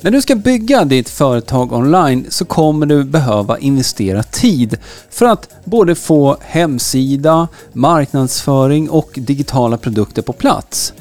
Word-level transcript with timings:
När 0.00 0.10
du 0.10 0.22
ska 0.22 0.34
bygga 0.34 0.84
ditt 0.84 1.08
företag 1.08 1.72
online 1.72 2.26
så 2.28 2.44
kommer 2.44 2.86
du 2.86 3.04
behöva 3.04 3.58
investera 3.58 4.22
tid 4.22 4.76
för 5.10 5.26
att 5.26 5.48
både 5.64 5.94
få 5.94 6.36
hemsida, 6.40 7.48
marknadsföring 7.72 8.90
och 8.90 9.10
digitala 9.14 9.76
produkter 9.76 10.22
på 10.22 10.32
plats. 10.32 10.92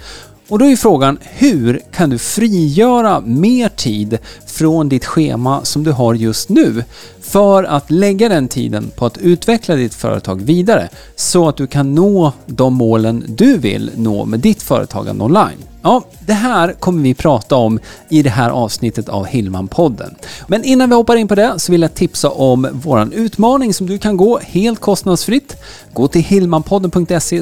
Och 0.47 0.59
då 0.59 0.65
är 0.65 0.75
frågan, 0.75 1.17
hur 1.21 1.81
kan 1.91 2.09
du 2.09 2.17
frigöra 2.17 3.19
mer 3.19 3.69
tid 3.69 4.17
från 4.45 4.89
ditt 4.89 5.05
schema 5.05 5.65
som 5.65 5.83
du 5.83 5.91
har 5.91 6.13
just 6.13 6.49
nu 6.49 6.83
för 7.21 7.63
att 7.63 7.91
lägga 7.91 8.29
den 8.29 8.47
tiden 8.47 8.91
på 8.95 9.05
att 9.05 9.17
utveckla 9.17 9.75
ditt 9.75 9.93
företag 9.93 10.41
vidare 10.41 10.89
så 11.15 11.49
att 11.49 11.57
du 11.57 11.67
kan 11.67 11.95
nå 11.95 12.33
de 12.45 12.73
målen 12.73 13.23
du 13.27 13.57
vill 13.57 13.91
nå 13.95 14.25
med 14.25 14.39
ditt 14.39 14.61
företagande 14.61 15.23
online? 15.23 15.76
Ja, 15.87 16.03
det 16.19 16.33
här 16.33 16.73
kommer 16.73 17.03
vi 17.03 17.13
prata 17.13 17.55
om 17.55 17.79
i 18.09 18.21
det 18.21 18.29
här 18.29 18.49
avsnittet 18.49 19.09
av 19.09 19.25
Hillman-podden. 19.25 20.15
Men 20.47 20.63
innan 20.63 20.89
vi 20.89 20.95
hoppar 20.95 21.15
in 21.15 21.27
på 21.27 21.35
det 21.35 21.53
så 21.57 21.71
vill 21.71 21.81
jag 21.81 21.93
tipsa 21.93 22.29
om 22.29 22.67
vår 22.73 23.13
utmaning 23.13 23.73
som 23.73 23.87
du 23.87 23.97
kan 23.97 24.17
gå 24.17 24.39
helt 24.39 24.79
kostnadsfritt. 24.79 25.55
Gå 25.93 26.07
till 26.07 26.21
hillmanpodden.se 26.21 27.41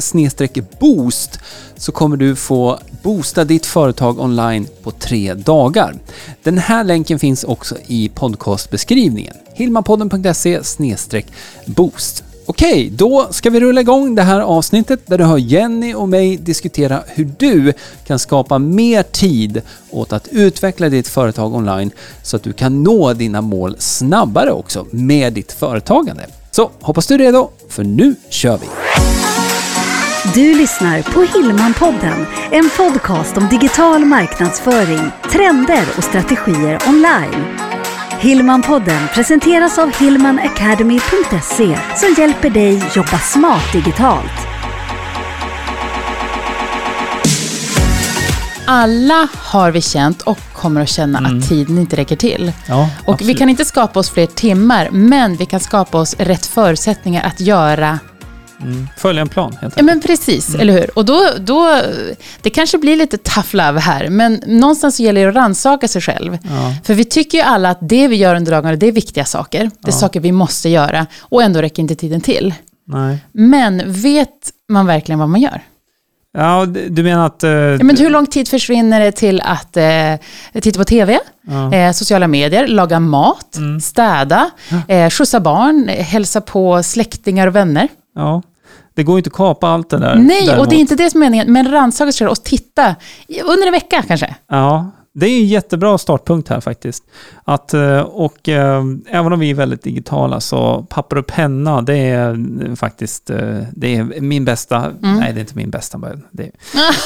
boost 0.79 1.39
så 1.75 1.91
kommer 1.91 2.17
du 2.17 2.35
få 2.35 2.79
boosta 3.03 3.43
ditt 3.43 3.65
företag 3.65 4.19
online 4.19 4.67
på 4.83 4.91
tre 4.91 5.33
dagar. 5.33 5.95
Den 6.43 6.57
här 6.57 6.83
länken 6.83 7.19
finns 7.19 7.43
också 7.43 7.75
i 7.87 8.09
podcastbeskrivningen. 8.09 9.33
hillmanpodden.se 9.53 10.61
boost. 11.65 12.23
Okej, 12.47 12.89
då 12.93 13.27
ska 13.31 13.49
vi 13.49 13.59
rulla 13.59 13.81
igång 13.81 14.15
det 14.15 14.21
här 14.21 14.39
avsnittet 14.39 14.99
där 15.05 15.17
du 15.17 15.23
hör 15.23 15.37
Jenny 15.37 15.93
och 15.93 16.09
mig 16.09 16.37
diskutera 16.37 17.03
hur 17.07 17.31
du 17.37 17.73
kan 18.07 18.19
skapa 18.19 18.59
mer 18.59 19.03
tid 19.03 19.61
åt 19.89 20.13
att 20.13 20.27
utveckla 20.27 20.89
ditt 20.89 21.07
företag 21.07 21.55
online 21.55 21.91
så 22.23 22.35
att 22.35 22.43
du 22.43 22.53
kan 22.53 22.83
nå 22.83 23.13
dina 23.13 23.41
mål 23.41 23.75
snabbare 23.79 24.51
också 24.51 24.85
med 24.91 25.33
ditt 25.33 25.51
företagande. 25.51 26.25
Så 26.51 26.71
hoppas 26.81 27.07
du 27.07 27.13
är 27.13 27.17
redo, 27.19 27.49
för 27.69 27.83
nu 27.83 28.15
kör 28.29 28.57
vi! 28.57 28.67
Du 30.33 30.55
lyssnar 30.55 31.01
på 31.01 31.21
Hillmanpodden, 31.21 32.25
en 32.51 32.69
podcast 32.77 33.37
om 33.37 33.47
digital 33.49 34.05
marknadsföring, 34.05 35.11
trender 35.31 35.85
och 35.97 36.03
strategier 36.03 36.79
online. 36.87 37.45
Hillmanpodden 38.25 39.07
presenteras 39.13 39.77
av 39.77 39.95
hillmanacademy.se 39.99 41.77
som 41.95 42.15
hjälper 42.17 42.49
dig 42.49 42.83
jobba 42.95 43.19
smart 43.19 43.73
digitalt. 43.73 44.47
Alla 48.65 49.27
har 49.35 49.71
vi 49.71 49.81
känt 49.81 50.21
och 50.21 50.39
kommer 50.53 50.81
att 50.81 50.89
känna 50.89 51.19
mm. 51.19 51.37
att 51.37 51.49
tiden 51.49 51.77
inte 51.77 51.95
räcker 51.95 52.15
till. 52.15 52.51
Ja, 52.67 52.89
och 53.05 53.13
absolut. 53.13 53.35
vi 53.35 53.39
kan 53.39 53.49
inte 53.49 53.65
skapa 53.65 53.99
oss 53.99 54.09
fler 54.09 54.25
timmar, 54.25 54.89
men 54.91 55.35
vi 55.35 55.45
kan 55.45 55.59
skapa 55.59 55.97
oss 55.97 56.15
rätt 56.19 56.45
förutsättningar 56.45 57.23
att 57.23 57.39
göra 57.39 57.99
Mm. 58.61 58.87
Följa 58.97 59.21
en 59.21 59.29
plan, 59.29 59.57
helt 59.61 59.73
Ja, 59.77 59.83
men 59.83 60.01
precis, 60.01 60.49
mm. 60.49 60.61
eller 60.61 60.73
hur? 60.73 60.97
Och 60.97 61.05
då, 61.05 61.21
då, 61.39 61.81
det 62.41 62.49
kanske 62.49 62.77
blir 62.77 62.95
lite 62.95 63.17
tough 63.17 63.55
love 63.55 63.79
här, 63.79 64.09
men 64.09 64.41
någonstans 64.45 64.95
så 64.95 65.03
gäller 65.03 65.23
det 65.23 65.29
att 65.29 65.35
rannsaka 65.35 65.87
sig 65.87 66.01
själv. 66.01 66.37
Ja. 66.43 66.75
För 66.83 66.93
vi 66.93 67.05
tycker 67.05 67.37
ju 67.37 67.43
alla 67.43 67.69
att 67.69 67.79
det 67.81 68.07
vi 68.07 68.15
gör 68.15 68.35
under 68.35 68.51
dagarna, 68.51 68.75
det 68.75 68.87
är 68.87 68.91
viktiga 68.91 69.25
saker. 69.25 69.59
Det 69.59 69.89
är 69.89 69.91
ja. 69.91 69.99
saker 69.99 70.19
vi 70.19 70.31
måste 70.31 70.69
göra, 70.69 71.05
och 71.19 71.43
ändå 71.43 71.61
räcker 71.61 71.81
inte 71.81 71.95
tiden 71.95 72.21
till. 72.21 72.53
Nej. 72.87 73.17
Men 73.31 73.93
vet 73.93 74.51
man 74.69 74.85
verkligen 74.85 75.19
vad 75.19 75.29
man 75.29 75.41
gör? 75.41 75.61
Ja, 76.37 76.65
du 76.65 77.03
menar 77.03 77.25
att... 77.25 77.43
Uh, 77.43 77.49
ja, 77.49 77.83
men 77.83 77.97
hur 77.97 78.09
lång 78.09 78.27
tid 78.27 78.47
försvinner 78.47 78.99
det 78.99 79.11
till 79.11 79.41
att 79.41 79.77
uh, 79.77 80.61
titta 80.61 80.79
på 80.79 80.85
TV, 80.85 81.19
ja. 81.47 81.87
uh, 81.87 81.91
sociala 81.91 82.27
medier, 82.27 82.67
laga 82.67 82.99
mat, 82.99 83.55
mm. 83.55 83.81
städa, 83.81 84.49
uh, 84.91 85.09
skjutsa 85.09 85.39
barn, 85.39 85.87
hälsa 85.87 86.41
på 86.41 86.83
släktingar 86.83 87.47
och 87.47 87.55
vänner? 87.55 87.87
Ja, 88.15 88.41
det 88.93 89.03
går 89.03 89.15
ju 89.15 89.17
inte 89.17 89.27
att 89.27 89.33
kapa 89.33 89.67
allt 89.67 89.89
det 89.89 89.97
där. 89.97 90.15
Nej, 90.15 90.45
däremot. 90.45 90.65
och 90.65 90.69
det 90.69 90.75
är 90.75 90.79
inte 90.79 90.95
det 90.95 91.09
som 91.09 91.21
är 91.21 91.25
meningen. 91.25 91.53
Men 91.53 91.71
rannsaka 91.71 92.11
sig 92.11 92.27
och 92.27 92.43
titta 92.43 92.95
under 93.45 93.67
en 93.67 93.73
vecka 93.73 94.03
kanske. 94.07 94.35
Ja, 94.47 94.91
det 95.17 95.25
är 95.25 95.39
en 95.39 95.47
jättebra 95.47 95.97
startpunkt 95.97 96.49
här 96.49 96.61
faktiskt. 96.61 97.03
Att, 97.43 97.73
eh, 97.73 97.99
och 97.99 98.49
äh, 98.49 98.83
även 99.09 99.33
om 99.33 99.39
vi 99.39 99.49
är 99.49 99.53
väldigt 99.53 99.83
digitala 99.83 100.39
så 100.39 100.85
papper 100.89 101.17
och 101.17 101.27
penna, 101.27 101.81
det 101.81 101.97
är 101.97 102.75
faktiskt 102.75 103.29
eh, 103.29 103.59
det 103.71 103.95
är 103.95 104.21
min 104.21 104.45
bästa, 104.45 104.77
mm. 104.77 105.19
nej 105.19 105.33
det 105.33 105.39
är 105.39 105.41
inte 105.41 105.55
min 105.55 105.69
bästa 105.69 105.97
vän, 105.97 106.23
det, 106.31 106.51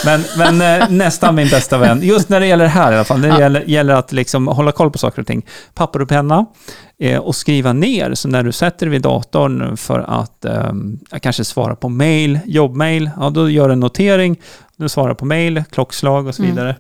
men, 0.05 0.23
men 0.37 0.97
nästan 0.97 1.35
min 1.35 1.49
bästa 1.49 1.77
vän. 1.77 1.99
Just 2.03 2.29
när 2.29 2.39
det 2.39 2.47
gäller 2.47 2.63
det 2.63 2.69
här 2.69 2.91
i 2.91 2.95
alla 2.95 3.03
fall, 3.03 3.19
när 3.19 3.31
det 3.31 3.39
gäller, 3.39 3.61
gäller 3.61 3.93
att 3.93 4.11
liksom 4.11 4.47
hålla 4.47 4.71
koll 4.71 4.91
på 4.91 4.97
saker 4.97 5.21
och 5.21 5.27
ting. 5.27 5.45
Papper 5.73 6.01
och 6.01 6.09
penna 6.09 6.45
och 7.21 7.35
skriva 7.35 7.73
ner. 7.73 8.13
Så 8.13 8.27
när 8.27 8.43
du 8.43 8.51
sätter 8.51 8.85
dig 8.85 8.91
vid 8.91 9.01
datorn 9.01 9.77
för 9.77 9.99
att 9.99 10.45
eh, 10.45 10.73
kanske 11.21 11.43
svara 11.43 11.75
på 11.75 11.89
mail, 11.89 12.39
jobbmail, 12.45 13.09
ja 13.19 13.29
då 13.29 13.49
gör 13.49 13.67
du 13.67 13.73
en 13.73 13.79
notering, 13.79 14.39
du 14.77 14.89
svarar 14.89 15.13
på 15.13 15.25
mail, 15.25 15.63
klockslag 15.71 16.27
och 16.27 16.35
så 16.35 16.43
mm. 16.43 16.73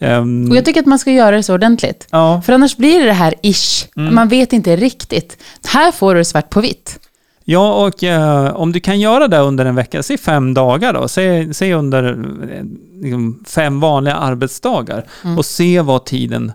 Um, 0.00 0.50
och 0.50 0.56
jag 0.56 0.64
tycker 0.64 0.80
att 0.80 0.86
man 0.86 0.98
ska 0.98 1.10
göra 1.10 1.36
det 1.36 1.42
så 1.42 1.54
ordentligt. 1.54 2.06
Ja. 2.10 2.42
För 2.46 2.52
annars 2.52 2.76
blir 2.76 3.00
det 3.00 3.06
det 3.06 3.12
här 3.12 3.34
ish. 3.42 3.86
Mm. 3.96 4.14
Man 4.14 4.28
vet 4.28 4.52
inte 4.52 4.76
riktigt. 4.76 5.42
Här 5.64 5.92
får 5.92 6.14
du 6.14 6.24
svart 6.24 6.50
på 6.50 6.60
vitt. 6.60 6.98
Ja, 7.44 7.86
och 7.86 8.04
eh, 8.04 8.56
om 8.56 8.72
du 8.72 8.80
kan 8.80 9.00
göra 9.00 9.28
det 9.28 9.38
under 9.38 9.64
en 9.64 9.74
vecka, 9.74 10.02
säg 10.02 10.18
fem 10.18 10.54
dagar 10.54 10.92
då, 10.92 11.08
säg, 11.08 11.54
säg 11.54 11.72
under 11.72 12.04
eh, 12.52 12.64
liksom, 13.02 13.44
fem 13.48 13.80
vanliga 13.80 14.14
arbetsdagar 14.14 15.04
mm. 15.24 15.38
och 15.38 15.44
se 15.44 15.80
vad 15.80 16.04
tiden 16.04 16.52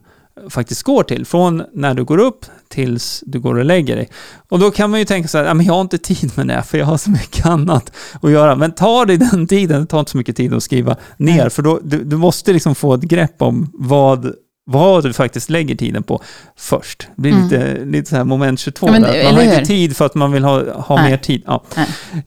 faktiskt 0.49 0.83
går 0.83 1.03
till. 1.03 1.25
Från 1.25 1.63
när 1.73 1.93
du 1.93 2.03
går 2.03 2.17
upp 2.17 2.45
tills 2.69 3.23
du 3.25 3.39
går 3.39 3.55
och 3.55 3.65
lägger 3.65 3.95
dig. 3.95 4.09
Och 4.49 4.59
då 4.59 4.71
kan 4.71 4.89
man 4.89 4.99
ju 4.99 5.05
tänka 5.05 5.27
så 5.27 5.37
här, 5.37 5.45
jag 5.45 5.73
har 5.73 5.81
inte 5.81 5.97
tid 5.97 6.31
med 6.35 6.47
det, 6.47 6.63
för 6.63 6.77
jag 6.77 6.85
har 6.85 6.97
så 6.97 7.09
mycket 7.09 7.45
annat 7.45 7.91
att 8.21 8.31
göra. 8.31 8.55
Men 8.55 8.71
ta 8.71 9.05
dig 9.05 9.17
den 9.17 9.47
tiden, 9.47 9.81
det 9.81 9.87
tar 9.87 9.99
inte 9.99 10.11
så 10.11 10.17
mycket 10.17 10.35
tid 10.35 10.53
att 10.53 10.63
skriva 10.63 10.95
ner, 11.17 11.41
Nej. 11.41 11.49
för 11.49 11.61
då, 11.61 11.79
du, 11.83 12.03
du 12.03 12.17
måste 12.17 12.53
liksom 12.53 12.75
få 12.75 12.93
ett 12.93 13.01
grepp 13.01 13.41
om 13.41 13.69
vad 13.73 14.33
vad 14.67 15.03
du 15.03 15.13
faktiskt 15.13 15.49
lägger 15.49 15.75
tiden 15.75 16.03
på 16.03 16.21
först. 16.57 17.07
Det 17.15 17.21
blir 17.21 17.31
mm. 17.31 17.43
lite, 17.43 17.85
lite 17.85 18.09
så 18.09 18.15
här 18.15 18.23
moment 18.23 18.59
22 18.59 18.87
ja, 18.87 18.93
där. 18.99 19.23
Man 19.23 19.35
har 19.35 19.43
inte 19.43 19.65
tid 19.65 19.97
för 19.97 20.05
att 20.05 20.15
man 20.15 20.31
vill 20.31 20.43
ha, 20.43 20.81
ha 20.81 21.03
mer 21.03 21.17
tid. 21.17 21.43
Ja. 21.45 21.63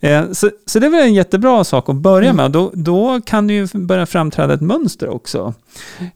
Eh, 0.01 0.33
så, 0.33 0.51
så 0.67 0.79
det 0.79 0.87
är 0.87 0.91
väl 0.91 1.03
en 1.03 1.15
jättebra 1.15 1.65
sak 1.65 1.89
att 1.89 1.97
börja 1.97 2.31
mm. 2.31 2.37
med. 2.37 2.51
Då, 2.51 2.71
då 2.75 3.21
kan 3.21 3.47
det 3.47 3.53
ju 3.53 3.69
börja 3.73 4.07
framträda 4.07 4.55
ett 4.55 4.61
mönster 4.61 5.09
också. 5.09 5.55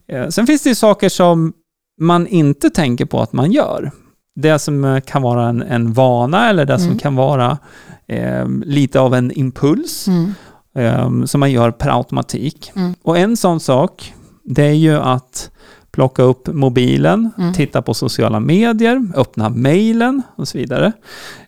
Eh, 0.08 0.28
sen 0.28 0.46
finns 0.46 0.62
det 0.62 0.68
ju 0.68 0.74
saker 0.74 1.08
som 1.08 1.52
man 2.00 2.26
inte 2.26 2.70
tänker 2.70 3.04
på 3.04 3.20
att 3.20 3.32
man 3.32 3.52
gör. 3.52 3.90
Det 4.34 4.58
som 4.58 4.84
eh, 4.84 5.00
kan 5.00 5.22
vara 5.22 5.48
en, 5.48 5.62
en 5.62 5.92
vana 5.92 6.50
eller 6.50 6.64
det 6.64 6.74
mm. 6.74 6.88
som 6.88 6.98
kan 6.98 7.14
vara 7.14 7.58
eh, 8.06 8.48
lite 8.64 9.00
av 9.00 9.14
en 9.14 9.32
impuls 9.32 10.08
mm. 10.08 10.34
eh, 10.74 11.24
som 11.24 11.40
man 11.40 11.52
gör 11.52 11.70
per 11.70 11.96
automatik. 11.96 12.72
Mm. 12.76 12.94
Och 13.02 13.18
en 13.18 13.36
sån 13.36 13.60
sak, 13.60 14.14
det 14.44 14.64
är 14.64 14.72
ju 14.72 14.96
att 14.96 15.50
plocka 15.92 16.22
upp 16.22 16.48
mobilen, 16.52 17.30
mm. 17.38 17.54
titta 17.54 17.82
på 17.82 17.94
sociala 17.94 18.40
medier, 18.40 19.08
öppna 19.14 19.48
mejlen 19.48 20.22
och 20.36 20.48
så 20.48 20.58
vidare. 20.58 20.92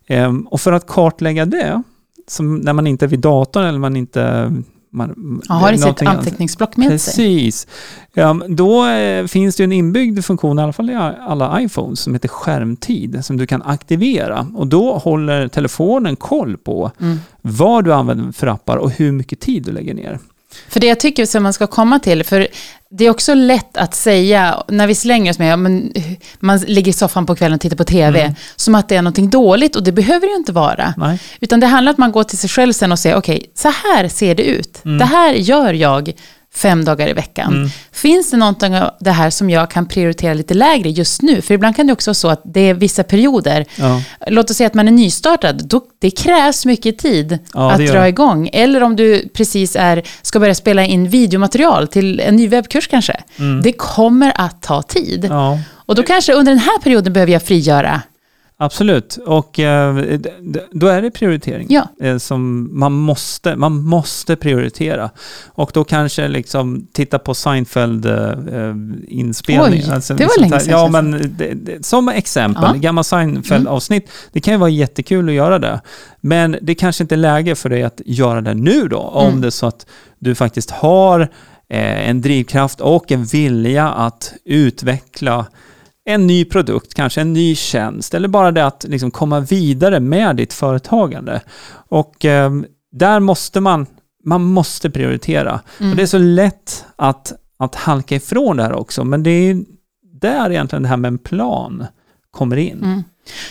Eh, 0.07 0.33
och 0.47 0.61
för 0.61 0.73
att 0.73 0.87
kartlägga 0.87 1.45
det, 1.45 1.83
som 2.29 2.57
när 2.57 2.73
man 2.73 2.87
inte 2.87 3.05
är 3.05 3.09
vid 3.09 3.21
datorn 3.21 3.65
eller 3.65 3.79
man 3.79 3.97
inte 3.97 4.53
man, 4.95 5.41
ja, 5.49 5.55
har 5.55 5.73
i 5.73 5.79
sitt 5.79 6.03
anteckningsblock 6.03 6.77
med 6.77 6.89
Precis. 6.89 7.15
sig. 7.15 7.45
Precis. 7.45 7.67
Ja, 8.15 8.41
då 8.49 8.87
eh, 8.87 9.27
finns 9.27 9.57
det 9.57 9.65
en 9.65 9.73
inbyggd 9.73 10.25
funktion, 10.25 10.59
i 10.59 10.63
alla 10.63 10.73
fall 10.73 10.91
i 10.91 10.95
alla 11.21 11.61
iPhones, 11.61 12.01
som 12.01 12.13
heter 12.13 12.29
skärmtid, 12.29 13.25
som 13.25 13.37
du 13.37 13.47
kan 13.47 13.63
aktivera. 13.63 14.47
Och 14.55 14.67
då 14.67 14.99
håller 14.99 15.49
telefonen 15.49 16.17
koll 16.17 16.57
på 16.57 16.91
mm. 17.01 17.19
vad 17.43 17.85
du 17.85 17.93
använder 17.93 18.33
för 18.33 18.47
appar 18.47 18.77
och 18.77 18.91
hur 18.91 19.13
mycket 19.13 19.41
tid 19.41 19.63
du 19.63 19.73
lägger 19.73 19.95
ner. 19.95 20.19
För 20.69 20.81
det 20.81 20.87
jag 20.87 21.01
tycker 21.01 21.27
som 21.27 21.43
man 21.43 21.53
ska 21.53 21.67
komma 21.67 21.99
till, 21.99 22.25
för 22.25 22.49
det 22.91 23.05
är 23.05 23.11
också 23.11 23.35
lätt 23.35 23.77
att 23.77 23.95
säga, 23.95 24.63
när 24.69 24.87
vi 24.87 24.95
slänger 24.95 25.31
oss 25.31 25.39
med, 25.39 25.59
men, 25.59 25.93
man 26.39 26.59
ligger 26.59 26.91
i 26.91 26.93
soffan 26.93 27.27
på 27.27 27.35
kvällen 27.35 27.55
och 27.55 27.61
tittar 27.61 27.77
på 27.77 27.85
TV, 27.85 28.21
mm. 28.21 28.35
som 28.57 28.75
att 28.75 28.89
det 28.89 28.97
är 28.97 29.03
någonting 29.03 29.31
dåligt, 29.31 29.77
och 29.77 29.83
det 29.83 29.93
behöver 29.93 30.27
det 30.27 30.31
ju 30.31 30.37
inte 30.37 30.53
vara. 30.53 30.95
Nej. 30.97 31.19
Utan 31.41 31.61
det 31.61 31.67
handlar 31.67 31.93
om 31.93 31.95
att 31.95 31.99
man 31.99 32.13
går 32.13 32.25
till 32.25 32.39
sig 32.39 32.51
själv 32.51 32.73
sen 32.73 32.93
och 32.93 32.99
säger, 32.99 33.17
okej, 33.17 33.37
okay, 33.37 33.49
så 33.55 33.69
här 33.69 34.09
ser 34.09 34.35
det 34.35 34.43
ut. 34.43 34.85
Mm. 34.85 34.99
Det 34.99 35.05
här 35.05 35.35
gör 35.35 35.73
jag 35.73 36.13
fem 36.55 36.85
dagar 36.85 37.09
i 37.09 37.13
veckan. 37.13 37.55
Mm. 37.55 37.69
Finns 37.93 38.31
det 38.31 38.37
någonting 38.37 38.77
av 38.77 38.91
det 39.01 39.11
här 39.11 39.31
som 39.31 39.51
jag 39.51 39.71
kan 39.71 39.87
prioritera 39.87 40.35
lite 40.35 40.55
lägre 40.55 40.91
just 40.91 41.23
nu? 41.23 41.43
För 41.43 41.55
ibland 41.55 41.77
kan 41.77 41.87
det 41.87 41.93
också 41.93 42.09
vara 42.09 42.15
så 42.15 42.29
att 42.29 42.43
det 42.45 42.61
är 42.61 42.75
vissa 42.75 43.03
perioder. 43.03 43.67
Ja. 43.77 44.03
Låt 44.27 44.51
oss 44.51 44.57
säga 44.57 44.67
att 44.67 44.75
man 44.75 44.89
är 44.89 44.93
nystartad. 44.93 45.69
Då, 45.69 45.81
det 45.99 46.11
krävs 46.11 46.67
mycket 46.67 46.99
tid 46.99 47.39
ja, 47.55 47.73
att 47.73 47.87
dra 47.87 48.09
igång. 48.09 48.51
Eller 48.53 48.83
om 48.83 48.97
du 48.97 49.29
precis 49.29 49.77
är, 49.77 50.03
ska 50.23 50.41
börja 50.41 50.55
spela 50.55 50.85
in 50.85 51.09
videomaterial 51.09 51.89
till 51.89 52.21
en 52.21 52.37
ny 52.37 52.49
webbkurs 52.49 52.89
kanske. 52.89 53.21
Mm. 53.39 53.63
Det 53.63 53.73
kommer 53.73 54.33
att 54.41 54.63
ta 54.63 54.83
tid. 54.83 55.27
Ja. 55.31 55.59
Och 55.73 55.95
då 55.95 56.03
kanske 56.03 56.33
under 56.33 56.53
den 56.53 56.59
här 56.59 56.79
perioden 56.79 57.13
behöver 57.13 57.33
jag 57.33 57.43
frigöra 57.43 58.03
Absolut, 58.65 59.17
och 59.27 59.59
eh, 59.59 59.97
då 60.73 60.87
är 60.87 61.03
det 61.03 61.11
prioritering. 61.11 61.67
Ja. 61.71 61.89
eh, 62.01 62.17
som 62.19 62.69
man 62.79 62.93
måste, 62.93 63.57
man 63.57 63.83
måste 63.83 64.37
prioritera. 64.37 65.11
Och 65.47 65.71
då 65.75 65.85
kanske 65.85 66.29
liksom 66.29 66.87
titta 66.93 67.19
på 67.19 67.35
Seinfeld-inspelning. 67.35 69.83
Oj, 69.87 70.01
det 70.19 70.25
var 70.27 70.41
länge 70.41 70.61
sedan, 70.61 70.71
Ja, 70.71 70.89
men 70.89 71.11
det, 71.39 71.55
det, 71.55 71.87
som 71.87 72.09
exempel, 72.09 72.63
Ja. 72.63 72.69
Mm. 72.69 72.81
gamla 72.81 73.03
Seinfeld-avsnitt, 73.03 74.11
det 74.33 74.41
kan 74.41 74.55
ju 74.55 74.59
vara 74.59 74.71
jättekul 74.71 75.29
att 75.29 75.35
göra 75.35 75.59
det. 75.59 75.81
Men 76.21 76.57
det 76.63 76.75
kanske 76.75 77.05
inte 77.05 77.15
är 77.15 77.17
läge 77.17 77.55
för 77.55 77.69
dig 77.69 77.83
att 77.83 78.01
göra 78.05 78.41
det 78.41 78.55
nu 78.55 78.89
då, 78.89 78.99
om 78.99 79.29
Mm. 79.29 79.41
det 79.41 79.49
är 79.49 79.51
så 79.51 79.67
att 79.67 79.87
du 80.19 80.35
faktiskt 80.35 80.71
har 80.71 81.21
eh, 81.69 82.09
en 82.09 82.21
drivkraft 82.21 82.81
och 82.81 83.13
en 83.13 83.25
vilja 83.25 83.89
att 83.91 84.33
utveckla 84.45 85.47
en 86.05 86.27
ny 86.27 86.45
produkt, 86.45 86.95
kanske 86.95 87.21
en 87.21 87.33
ny 87.33 87.55
tjänst, 87.55 88.15
eller 88.15 88.29
bara 88.29 88.53
det 88.53 88.67
att 88.67 88.85
liksom 88.89 89.11
komma 89.11 89.41
vidare 89.41 90.01
med 90.01 90.37
ditt 90.37 90.53
företagande. 90.53 91.41
Och 91.89 92.25
eh, 92.25 92.53
där 92.93 93.21
måste 93.21 93.61
man, 93.61 93.87
man 94.25 94.43
måste 94.45 94.91
prioritera. 94.91 95.61
Mm. 95.81 95.91
Och 95.91 95.97
det 95.97 96.03
är 96.03 96.07
så 96.07 96.19
lätt 96.19 96.85
att, 96.97 97.33
att 97.59 97.75
halka 97.75 98.17
ifrån 98.17 98.57
det 98.57 98.63
här 98.63 98.73
också, 98.73 99.05
men 99.05 99.23
det 99.23 99.31
är 99.31 99.65
där 100.21 100.51
egentligen 100.51 100.83
det 100.83 100.89
här 100.89 100.97
med 100.97 101.09
en 101.09 101.19
plan 101.19 101.87
kommer 102.31 102.57
in. 102.57 102.79
Mm. 102.83 103.05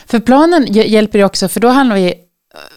För 0.05 0.19
planen 0.19 0.65
hj- 0.67 0.87
hjälper 0.87 1.19
ju 1.19 1.25
också, 1.25 1.47
för 1.47 1.59
då 1.59 1.67
hamnar 1.67 1.95
vi, 1.95 2.13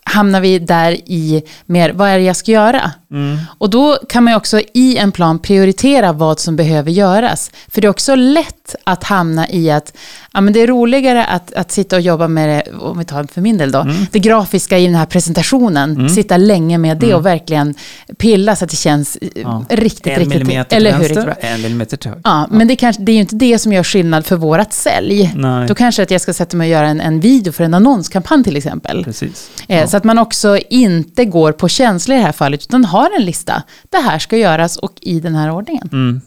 hamnar 0.05 0.41
vi 0.41 0.59
där 0.59 0.93
i 0.93 1.43
mer, 1.67 1.93
vad 1.93 2.09
är 2.09 2.19
det 2.19 2.25
jag 2.25 2.37
ska 2.37 2.53
göra? 2.53 2.91
Mm. 3.11 3.37
Och 3.59 3.71
då 3.71 3.99
kan 4.09 4.25
man 4.25 4.33
ju 4.33 4.37
också 4.37 4.61
i 4.75 4.97
en 4.97 5.13
plan 5.13 5.39
prioritera 5.39 6.13
vad 6.13 6.41
som 6.41 6.57
behöver 6.57 6.91
göras. 6.91 7.51
För 7.69 7.81
det 7.81 7.87
är 7.87 7.91
också 7.91 8.15
lätt 8.15 8.56
att 8.85 9.05
hamna 9.05 9.49
i 9.51 9.71
att 9.71 9.97
ja, 10.33 10.41
men 10.41 10.53
det 10.53 10.61
är 10.61 10.67
roligare 10.67 11.25
att, 11.25 11.53
att 11.53 11.73
sitta 11.73 11.97
och 11.97 12.03
jobba 12.03 12.29
med 12.29 12.49
det, 12.49 12.73
om 12.77 12.99
vi 12.99 13.05
tar 13.05 13.25
för 13.25 13.41
min 13.41 13.59
del 13.59 13.71
då, 13.73 13.79
Mm. 13.81 13.97
det 14.13 14.19
grafiska 14.19 14.79
i 14.79 14.87
den 14.87 14.95
här 14.95 15.07
presentationen, 15.07 16.11
sitta 16.11 16.37
länge 16.37 16.79
med 16.79 16.97
det 16.97 17.15
och 17.15 17.27
verkligen 17.27 17.75
pilla 18.19 18.57
så 18.57 18.65
att 18.65 18.71
det 18.71 18.77
känns 18.77 19.17
eh, 19.17 19.29
Ja. 19.35 19.65
riktigt, 19.69 20.07
En 20.07 20.13
riktigt, 20.19 20.29
millimeter 20.29 20.77
eller 20.77 20.93
hur? 20.93 20.99
Riktigt 20.99 21.17
bra. 21.17 21.25
vänster, 21.25 21.49
en 21.55 21.63
millimeter 21.63 21.97
till 21.97 22.11
höger. 22.11 22.23
Ja, 22.25 22.47
men 22.51 22.69
det, 22.69 22.77
kanske, 22.77 23.03
det 23.03 23.13
är 23.13 23.15
ju 23.15 23.21
inte 23.21 23.37
det 23.37 23.59
som 23.59 23.73
gör 23.73 23.83
skillnad 23.83 24.27
för 24.27 24.37
vårat 24.37 24.73
sälj. 24.73 25.33
Nej, 25.37 25.69
Då 25.69 25.75
kanske 25.75 26.03
att 26.03 26.11
jag 26.11 26.21
ska 26.21 26.33
sätta 26.35 26.57
mig 26.57 26.65
och 26.67 26.71
göra 26.73 26.89
en, 26.89 27.01
en 27.01 27.21
video 27.21 27.53
för 27.53 27.65
en 27.65 27.75
annonskampanj 27.75 28.45
till 28.45 28.57
exempel. 28.57 29.05
precis. 29.05 29.51
Eh, 29.69 29.87
Så 29.89 29.97
att 29.97 30.05
man 30.05 30.19
också 30.19 30.59
inte 30.71 31.25
går 31.25 31.53
på 31.53 31.69
känslor 31.69 32.17
i 32.17 32.21
det 32.21 32.27
här 32.27 32.33
fallet, 32.33 32.61
utan 32.69 32.85
har 32.85 33.11
en 33.19 33.25
lista. 33.25 33.63
Det 33.91 33.99
här 33.99 34.19
ska 34.19 34.37
göras 34.37 34.77
och 34.77 34.93
i 35.01 35.21
den 35.21 35.35
här 35.35 35.51
ordningen. 35.53 36.21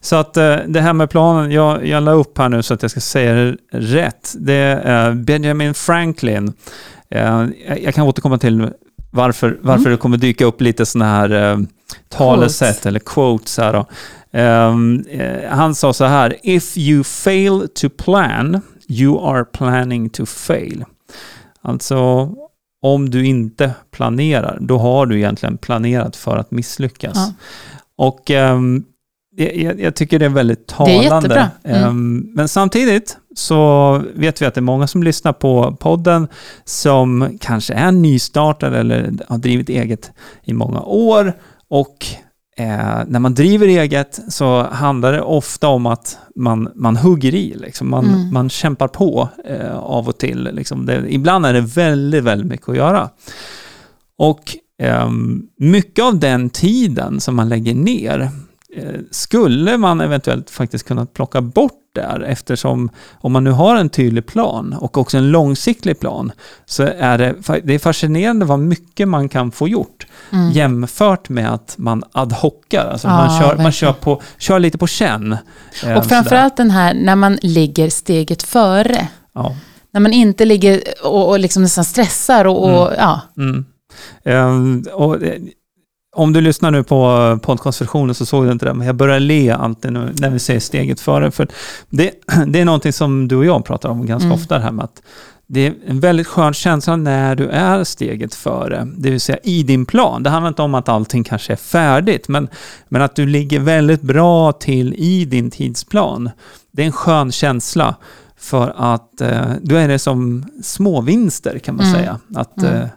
Så 0.00 0.16
att 0.16 0.36
eh, 0.36 0.56
det 0.68 0.80
här 0.80 0.92
med 0.92 1.10
planen, 1.10 1.50
jag, 1.52 1.86
jag 1.86 2.02
la 2.02 2.12
upp 2.12 2.38
här 2.38 2.48
nu 2.48 2.62
så 2.62 2.74
att 2.74 2.82
jag 2.82 2.90
ska 2.90 3.00
säga 3.00 3.34
det 3.34 3.56
rätt. 3.72 4.34
Det 4.38 4.54
är 4.84 5.12
Benjamin 5.14 5.74
Franklin. 5.74 6.52
Eh, 7.10 7.46
jag- 7.82 7.94
kan 7.94 8.06
återkomma 8.06 8.38
till 8.38 8.68
varför, 9.10 9.58
varför 9.62 9.80
Mm. 9.80 9.92
det 9.92 9.96
kommer 9.96 10.16
dyka 10.16 10.44
upp 10.44 10.60
lite 10.60 10.86
sådana 10.86 11.10
här 11.10 11.30
eh, 11.52 11.58
talesätt 12.08 12.86
eller 12.86 13.00
quotes 13.00 13.58
här 13.58 13.72
då. 13.72 13.86
Ehm, 14.32 15.04
eh, 15.10 15.50
han 15.50 15.74
sa 15.74 15.92
så 15.92 16.04
här, 16.04 16.36
If 16.42 16.78
you 16.78 17.04
fail 17.04 17.68
to 17.74 17.88
plan, 17.88 18.60
you 18.88 19.28
are 19.28 19.44
planning 19.44 20.10
to 20.10 20.26
fail. 20.26 20.84
Alltså, 21.62 22.30
om 22.82 23.10
du 23.10 23.26
inte 23.26 23.70
planerar, 23.90 24.58
då 24.60 24.78
har 24.78 25.06
du 25.06 25.16
egentligen 25.18 25.58
planerat 25.58 26.16
för 26.16 26.36
att 26.36 26.50
misslyckas. 26.50 27.16
Ja. 27.16 27.32
Och 27.96 28.30
ehm, 28.30 28.84
jag, 29.36 29.80
jag 29.80 29.94
tycker 29.94 30.18
det 30.18 30.24
är 30.24 30.28
väldigt 30.28 30.68
Det 30.68 30.74
är 30.74 30.76
talande. 30.76 31.04
jättebra. 31.04 31.50
Mm. 31.64 31.84
Ehm, 31.88 32.26
men 32.34 32.48
samtidigt 32.48 33.16
så 33.36 34.02
vet 34.14 34.42
vi 34.42 34.46
att 34.46 34.54
det 34.54 34.60
är 34.60 34.62
många 34.62 34.86
som 34.86 35.02
lyssnar 35.02 35.32
på 35.32 35.76
podden 35.80 36.28
som 36.64 37.38
kanske 37.40 37.74
är 37.74 37.92
nystartade 37.92 38.78
eller 38.78 39.12
har 39.28 39.38
drivit 39.38 39.68
eget 39.68 40.10
i 40.44 40.52
många 40.52 40.80
år. 40.80 41.32
Och 41.68 42.06
eh, 42.56 42.98
när 43.06 43.18
man 43.18 43.34
driver 43.34 43.66
eget 43.66 44.20
så 44.28 44.62
handlar 44.62 45.12
det 45.12 45.20
ofta 45.22 45.68
om 45.68 45.86
att 45.86 46.18
man, 46.36 46.68
man 46.74 46.96
hugger 46.96 47.34
i, 47.34 47.54
liksom. 47.54 47.90
man, 47.90 48.04
Mm. 48.04 48.32
man 48.32 48.50
kämpar 48.50 48.88
på 48.88 49.28
eh, 49.44 49.76
av 49.76 50.08
och 50.08 50.18
till. 50.18 50.48
Liksom. 50.52 50.86
Det, 50.86 51.04
ibland 51.08 51.46
är 51.46 51.52
det 51.52 51.60
väldigt, 51.60 52.24
väldigt 52.24 52.46
mycket 52.48 52.68
att 52.68 52.76
göra. 52.76 53.10
Och 54.18 54.56
ehm, 54.82 55.42
mycket 55.58 56.04
av 56.04 56.18
den 56.18 56.50
tiden 56.50 57.20
som 57.20 57.36
man 57.36 57.48
lägger 57.48 57.74
ner 57.74 58.20
eh, 58.20 58.28
skulle 59.10 59.78
man 59.78 60.00
eventuellt 60.00 60.50
faktiskt 60.50 60.86
kunna 60.88 61.06
plocka 61.06 61.40
bort 61.40 61.72
där 61.94 62.20
eftersom 62.20 62.90
om 63.20 63.32
man 63.32 63.44
nu 63.44 63.50
har 63.50 63.76
en 63.76 63.88
tydlig 63.88 64.26
plan 64.26 64.72
och 64.80 64.98
också 64.98 65.16
en 65.18 65.30
långsiktig 65.30 66.00
plan 66.00 66.32
så 66.66 66.82
är 66.82 67.18
det, 67.18 67.34
det 67.64 67.74
är 67.74 67.78
fascinerande 67.78 68.44
vad 68.46 68.58
mycket 68.58 69.08
man 69.08 69.28
kan 69.28 69.50
få 69.52 69.68
gjort 69.68 70.06
Mm. 70.32 70.50
jämfört 70.50 71.28
med 71.28 71.52
att 71.54 71.74
man 71.78 72.02
ad 72.12 72.34
hoccar. 72.34 72.86
Alltså 72.92 73.08
Ja, 73.08 73.16
man 73.16 73.40
kör, 73.40 73.56
man 73.56 73.72
kör, 73.72 73.92
på, 73.92 74.22
kör 74.38 74.58
lite 74.58 74.78
på 74.78 74.86
känn. 74.86 75.32
eh, 75.32 75.38
Och 75.38 75.80
sådär. 75.82 76.00
framförallt 76.02 76.56
den 76.56 76.70
här 76.70 76.94
när 76.94 77.16
man 77.16 77.38
ligger 77.42 77.90
steget 77.90 78.42
före. 78.42 79.08
Ja. 79.34 79.56
När 79.92 80.00
man 80.00 80.12
inte 80.12 80.44
ligger 80.44 80.82
och, 81.04 81.28
och 81.28 81.38
liksom 81.38 81.62
nästan 81.62 81.84
stressar 81.84 82.44
och, 82.44 82.64
och 82.64 82.92
ja. 82.98 83.20
Mm. 83.36 83.64
Ehm, 84.24 84.84
och, 84.92 85.22
eh, 85.22 85.40
om 86.16 86.32
du 86.32 86.40
lyssnar 86.40 86.70
nu 86.70 86.82
på 86.82 87.38
podcastversionen 87.42 88.14
så 88.14 88.26
såg 88.26 88.44
du 88.46 88.52
inte 88.52 88.66
det, 88.66 88.74
men 88.74 88.86
jag 88.86 88.96
börjar 88.96 89.20
le 89.20 89.50
alltid 89.50 89.92
nu 89.92 90.12
när 90.20 90.30
vi 90.30 90.38
säger 90.38 90.60
steget 90.60 91.00
före. 91.00 91.30
För 91.30 91.48
det, 91.90 92.10
det 92.46 92.60
är 92.60 92.64
någonting 92.64 92.92
som 92.92 93.28
du 93.28 93.36
och 93.36 93.44
jag 93.44 93.64
pratar 93.64 93.88
om 93.88 94.06
ganska 94.06 94.26
Mm. 94.26 94.38
ofta, 94.38 94.58
det 94.58 94.64
här 94.64 94.72
med 94.72 94.84
att 94.84 95.02
det 95.46 95.66
är 95.66 95.74
en 95.86 96.00
väldigt 96.00 96.26
skön 96.26 96.52
känsla 96.54 96.96
när 96.96 97.34
du 97.36 97.48
är 97.48 97.84
steget 97.84 98.34
före, 98.34 98.88
det 98.96 99.10
vill 99.10 99.20
säga 99.20 99.38
i 99.42 99.62
din 99.62 99.86
plan. 99.86 100.22
Det 100.22 100.30
handlar 100.30 100.48
inte 100.48 100.62
om 100.62 100.74
att 100.74 100.88
allting 100.88 101.24
kanske 101.24 101.52
är 101.52 101.56
färdigt, 101.56 102.28
men, 102.28 102.48
men 102.88 103.02
att 103.02 103.16
du 103.16 103.26
ligger 103.26 103.60
väldigt 103.60 104.02
bra 104.02 104.52
till 104.52 104.94
i 104.94 105.24
din 105.24 105.50
tidsplan. 105.50 106.30
Det 106.72 106.82
är 106.82 106.86
en 106.86 106.92
skön 106.92 107.32
känsla 107.32 107.94
för 108.38 108.74
att 108.76 109.20
eh, 109.20 109.50
då 109.62 109.74
är 109.76 109.88
det 109.88 109.98
som 109.98 110.44
små 110.62 111.00
vinster 111.00 111.58
kan 111.58 111.76
man 111.76 111.86
Mm. 111.86 111.98
säga. 112.00 112.18
Att, 112.34 112.58
Mm. 112.58 112.74
eh, 112.74 112.88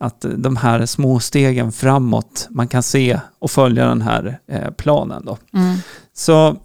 att 0.00 0.24
de 0.36 0.56
här 0.56 0.86
små 0.86 1.20
stegen 1.20 1.72
framåt, 1.72 2.46
man 2.50 2.68
kan 2.68 2.82
se 2.82 3.20
och 3.38 3.50
följa 3.50 3.86
den 3.86 4.02
här 4.02 4.38
eh, 4.48 4.70
planen. 4.70 5.24
Då. 5.24 5.38
Mm. 5.54 5.76
Så 6.12 6.56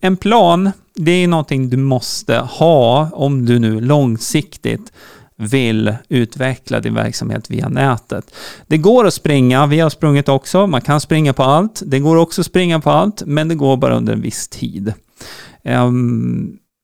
en 0.00 0.16
plan, 0.16 0.70
det 0.94 1.10
är 1.10 1.28
någonting 1.28 1.70
du 1.70 1.76
måste 1.76 2.36
ha 2.36 3.10
om 3.12 3.46
du 3.46 3.58
nu 3.58 3.80
långsiktigt 3.80 4.92
vill 5.36 5.94
utveckla 6.08 6.80
din 6.80 6.94
verksamhet 6.94 7.50
via 7.50 7.68
nätet. 7.68 8.34
Det 8.66 8.76
går 8.76 9.06
att 9.06 9.14
springa, 9.14 9.66
vi 9.66 9.80
har 9.80 9.90
sprungit 9.90 10.28
också, 10.28 10.66
man 10.66 10.80
kan 10.80 11.00
springa 11.00 11.32
på 11.32 11.42
allt. 11.42 11.82
Det 11.86 11.98
går 11.98 12.16
också 12.16 12.40
att 12.40 12.46
springa 12.46 12.80
på 12.80 12.90
allt, 12.90 13.22
men 13.26 13.48
det 13.48 13.54
går 13.54 13.76
bara 13.76 13.96
under 13.96 14.12
en 14.12 14.20
viss 14.20 14.48
tid. 14.48 14.92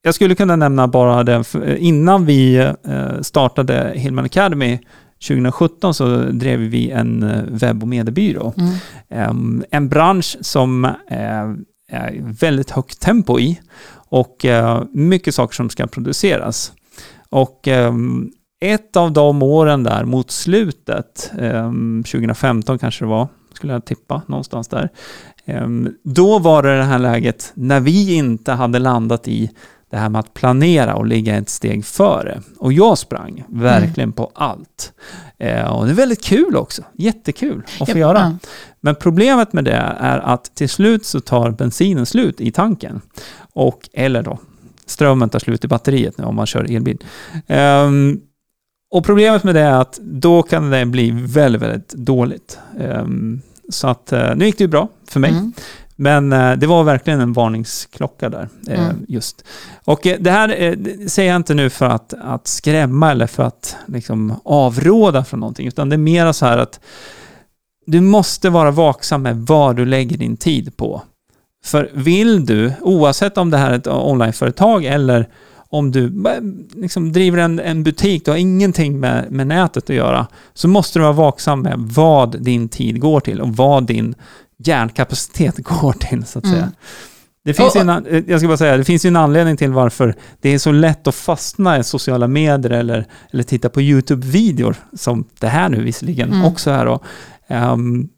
Jag 0.02 0.14
skulle 0.14 0.34
kunna 0.34 0.56
nämna 0.56 0.88
bara 0.88 1.22
det, 1.22 1.44
för 1.44 1.76
innan 1.76 2.26
vi 2.26 2.56
eh, 2.56 3.20
startade 3.22 3.92
Hillman 3.96 4.24
Academy 4.24 4.78
2017 5.28 5.94
så 5.94 6.16
drev 6.16 6.58
vi 6.58 6.90
en 6.90 7.22
eh, 7.22 7.42
webb 7.48 7.82
och 7.82 7.88
mediebyrå. 7.88 8.54
Mm. 9.08 9.64
En 9.70 9.88
bransch 9.88 10.36
som 10.40 10.84
eh, 10.84 11.54
är 11.88 12.20
väldigt 12.40 12.70
högt 12.70 13.00
tempo 13.00 13.38
i 13.38 13.60
och 13.92 14.44
eh, 14.44 14.82
mycket 14.92 15.34
saker 15.34 15.54
som 15.54 15.70
ska 15.70 15.86
produceras. 15.86 16.72
Och 17.28 17.68
ett 18.60 18.96
av 18.96 19.12
de 19.12 19.42
åren 19.42 19.82
där 19.82 20.04
mot 20.04 20.30
slutet, 20.30 21.32
ehm, 21.40 22.04
2015 22.06 22.78
kanske 22.78 23.04
det 23.04 23.08
var, 23.08 23.28
skulle 23.54 23.72
jag 23.72 23.84
tippa, 23.84 24.22
någonstans 24.26 24.68
där. 24.68 24.88
Då 26.04 26.38
var 26.38 26.62
det 26.62 26.76
det 26.76 26.84
här 26.84 26.98
läget 26.98 27.52
när 27.54 27.80
vi 27.80 28.14
inte 28.14 28.52
hade 28.52 28.78
landat 28.78 29.28
i 29.28 29.50
det 29.94 30.00
här 30.00 30.08
med 30.08 30.18
att 30.18 30.34
planera 30.34 30.94
och 30.94 31.06
ligga 31.06 31.36
ett 31.36 31.48
steg 31.48 31.84
före. 31.84 32.40
Och 32.58 32.72
jag 32.72 32.98
sprang 32.98 33.44
verkligen 33.48 34.12
på 34.12 34.30
allt. 34.34 34.92
Eh, 35.38 35.72
och 35.72 35.86
det 35.86 35.92
är 35.92 35.94
väldigt 35.94 36.24
kul 36.24 36.56
också. 36.56 36.82
Jättekul 36.92 37.62
att 37.80 37.90
få 37.90 37.98
göra. 37.98 38.18
ja. 38.18 38.48
Men 38.80 38.94
problemet 38.94 39.52
med 39.52 39.64
det 39.64 39.96
är 40.00 40.18
att 40.18 40.54
till 40.54 40.68
slut 40.68 41.06
så 41.06 41.20
tar 41.20 41.50
bensinen 41.50 42.06
slut 42.06 42.40
i 42.40 42.52
tanken. 42.52 43.00
Och, 43.52 43.88
eller 43.92 44.22
då, 44.22 44.38
strömmen 44.86 45.28
tar 45.28 45.38
slut 45.38 45.64
i 45.64 45.68
batteriet 45.68 46.18
nu 46.18 46.24
om 46.24 46.36
man 46.36 46.46
kör 46.46 46.64
elbil. 46.76 46.98
Ehm, 47.46 48.20
och 48.90 49.04
problemet 49.04 49.44
med 49.44 49.54
det 49.54 49.60
är 49.60 49.80
att 49.80 49.98
då 50.02 50.42
kan 50.42 50.70
det 50.70 50.86
bli 50.86 51.10
väldigt, 51.10 51.62
väldigt 51.62 51.88
dåligt. 51.88 52.58
Ehm, 52.80 53.40
så 53.68 53.88
att 53.88 54.12
eh, 54.12 54.36
nu 54.36 54.44
gick 54.44 54.58
det 54.58 54.64
ju 54.64 54.68
bra 54.68 54.88
för 55.08 55.20
mig. 55.20 55.30
Mm. 55.30 55.52
Men 55.96 56.32
eh, 56.32 56.52
det 56.52 56.66
var 56.66 56.84
verkligen 56.84 57.20
en 57.20 57.32
varningsklocka 57.32 58.28
där. 58.28 58.48
Eh, 58.68 58.84
Mm. 58.84 58.96
just. 59.08 59.44
Och 59.84 60.06
eh, 60.06 60.16
det 60.20 60.30
här 60.30 60.76
det 60.76 61.10
säger 61.10 61.30
jag 61.30 61.36
inte 61.36 61.54
nu 61.54 61.70
för 61.70 61.86
att, 61.86 62.14
att 62.20 62.46
skrämma 62.46 63.10
eller 63.10 63.26
för 63.26 63.42
att 63.42 63.76
liksom, 63.86 64.34
avråda 64.44 65.24
från 65.24 65.40
någonting, 65.40 65.66
utan 65.66 65.88
det 65.88 65.96
är 65.96 65.98
mera 65.98 66.32
så 66.32 66.46
här 66.46 66.58
att 66.58 66.80
du 67.86 68.00
måste 68.00 68.50
vara 68.50 68.70
vaksam 68.70 69.22
med 69.22 69.36
vad 69.36 69.76
du 69.76 69.84
lägger 69.86 70.16
din 70.16 70.36
tid 70.36 70.76
på. 70.76 71.02
För 71.64 71.90
vill 71.94 72.46
du, 72.46 72.72
oavsett 72.80 73.38
om 73.38 73.50
det 73.50 73.56
här 73.58 73.70
är 73.70 73.74
ett 73.76 73.86
onlineföretag 73.86 74.84
eller 74.84 75.28
om 75.68 75.90
du 75.92 76.24
liksom 76.74 77.12
driver 77.12 77.38
en, 77.38 77.60
en 77.60 77.82
butik, 77.82 78.24
du 78.24 78.30
har 78.30 78.38
ingenting 78.38 79.00
med, 79.00 79.32
med 79.32 79.46
nätet 79.46 79.90
att 79.90 79.96
göra, 79.96 80.26
så 80.54 80.68
måste 80.68 80.98
du 80.98 81.02
vara 81.02 81.12
vaksam 81.12 81.62
med 81.62 81.74
vad 81.78 82.42
din 82.42 82.68
tid 82.68 83.00
går 83.00 83.20
till 83.20 83.40
och 83.40 83.56
vad 83.56 83.86
din 83.86 84.14
hjärnkapacitet 84.58 85.58
går 85.64 85.92
till, 85.92 86.24
så 86.24 86.38
att 86.38 86.46
säga. 86.46 86.62
Mm. 86.62 86.74
Det 87.44 87.54
finns, 87.54 87.76
en, 87.76 87.90
an- 87.90 88.24
jag 88.26 88.40
ska 88.40 88.46
bara 88.48 88.56
säga, 88.56 88.76
det 88.76 88.84
finns 88.84 89.04
ju 89.04 89.08
en 89.08 89.16
anledning 89.16 89.56
till 89.56 89.70
varför 89.72 90.14
det 90.40 90.48
är 90.50 90.58
så 90.58 90.72
lätt 90.72 91.06
att 91.06 91.14
fastna 91.14 91.78
i 91.78 91.84
sociala 91.84 92.28
medier 92.28 92.70
eller, 92.72 93.06
eller 93.30 93.42
titta 93.42 93.68
på 93.68 93.80
YouTube-videor, 93.80 94.74
som 94.92 95.24
det 95.40 95.48
här 95.48 95.68
nu 95.68 95.82
visserligen 95.82 96.32
Mm. 96.32 96.44
också 96.44 96.70
är 96.70 96.86
då. 96.86 97.00
Ehm, 97.48 98.08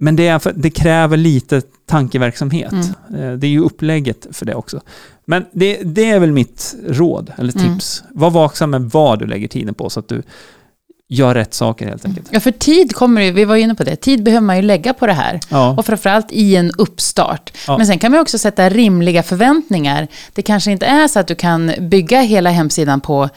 men 0.00 0.16
det, 0.16 0.26
är 0.28 0.52
det 0.54 0.70
kräver 0.70 1.16
lite 1.16 1.62
tankeverksamhet. 1.86 2.72
Mm. 2.72 3.22
Eh, 3.22 3.32
det 3.38 3.46
är 3.46 3.50
ju 3.50 3.60
upplägget 3.60 4.26
för 4.32 4.46
det 4.46 4.54
också. 4.54 4.80
Men 5.26 5.44
det, 5.52 5.82
det 5.84 6.10
är 6.10 6.20
väl 6.20 6.32
mitt 6.32 6.74
råd, 6.88 7.32
eller 7.38 7.58
Mm. 7.60 7.74
tips. 7.74 8.04
Var 8.10 8.30
vaksam 8.30 8.70
med 8.70 8.82
vad 8.82 9.18
du 9.18 9.26
lägger 9.26 9.48
tiden 9.48 9.74
på, 9.74 9.90
så 9.90 10.00
att 10.00 10.08
du 10.08 10.22
gör 11.08 11.34
rätt 11.34 11.54
saker 11.54 11.86
helt 11.86 12.04
enkelt. 12.04 12.26
Ja, 12.30 12.40
för 12.40 12.50
tid 12.50 12.94
kommer 12.94 13.22
ju, 13.22 13.30
vi 13.32 13.44
var 13.44 13.56
ju 13.56 13.62
inne 13.62 13.74
på 13.74 13.84
det, 13.84 13.96
tid 13.96 14.22
behöver 14.22 14.46
man 14.46 14.56
ju 14.56 14.62
lägga 14.62 14.94
på 14.94 15.06
det 15.06 15.12
här. 15.12 15.40
Ja. 15.48 15.70
Och 15.78 15.86
framförallt 15.86 16.32
i 16.32 16.56
en 16.56 16.70
uppstart. 16.78 17.52
Ja. 17.66 17.76
Men 17.78 17.86
sen 17.86 17.98
kan 17.98 18.10
man 18.10 18.18
ju 18.18 18.22
också 18.22 18.38
sätta 18.38 18.68
rimliga 18.68 19.22
förväntningar. 19.22 20.08
Det 20.32 20.42
kanske 20.42 20.70
inte 20.72 20.86
är 20.86 21.08
så 21.08 21.18
att 21.20 21.26
du 21.28 21.34
kan 21.34 21.72
bygga 21.80 22.20
hela 22.20 22.50
hemsidan 22.50 23.00
på 23.00 23.28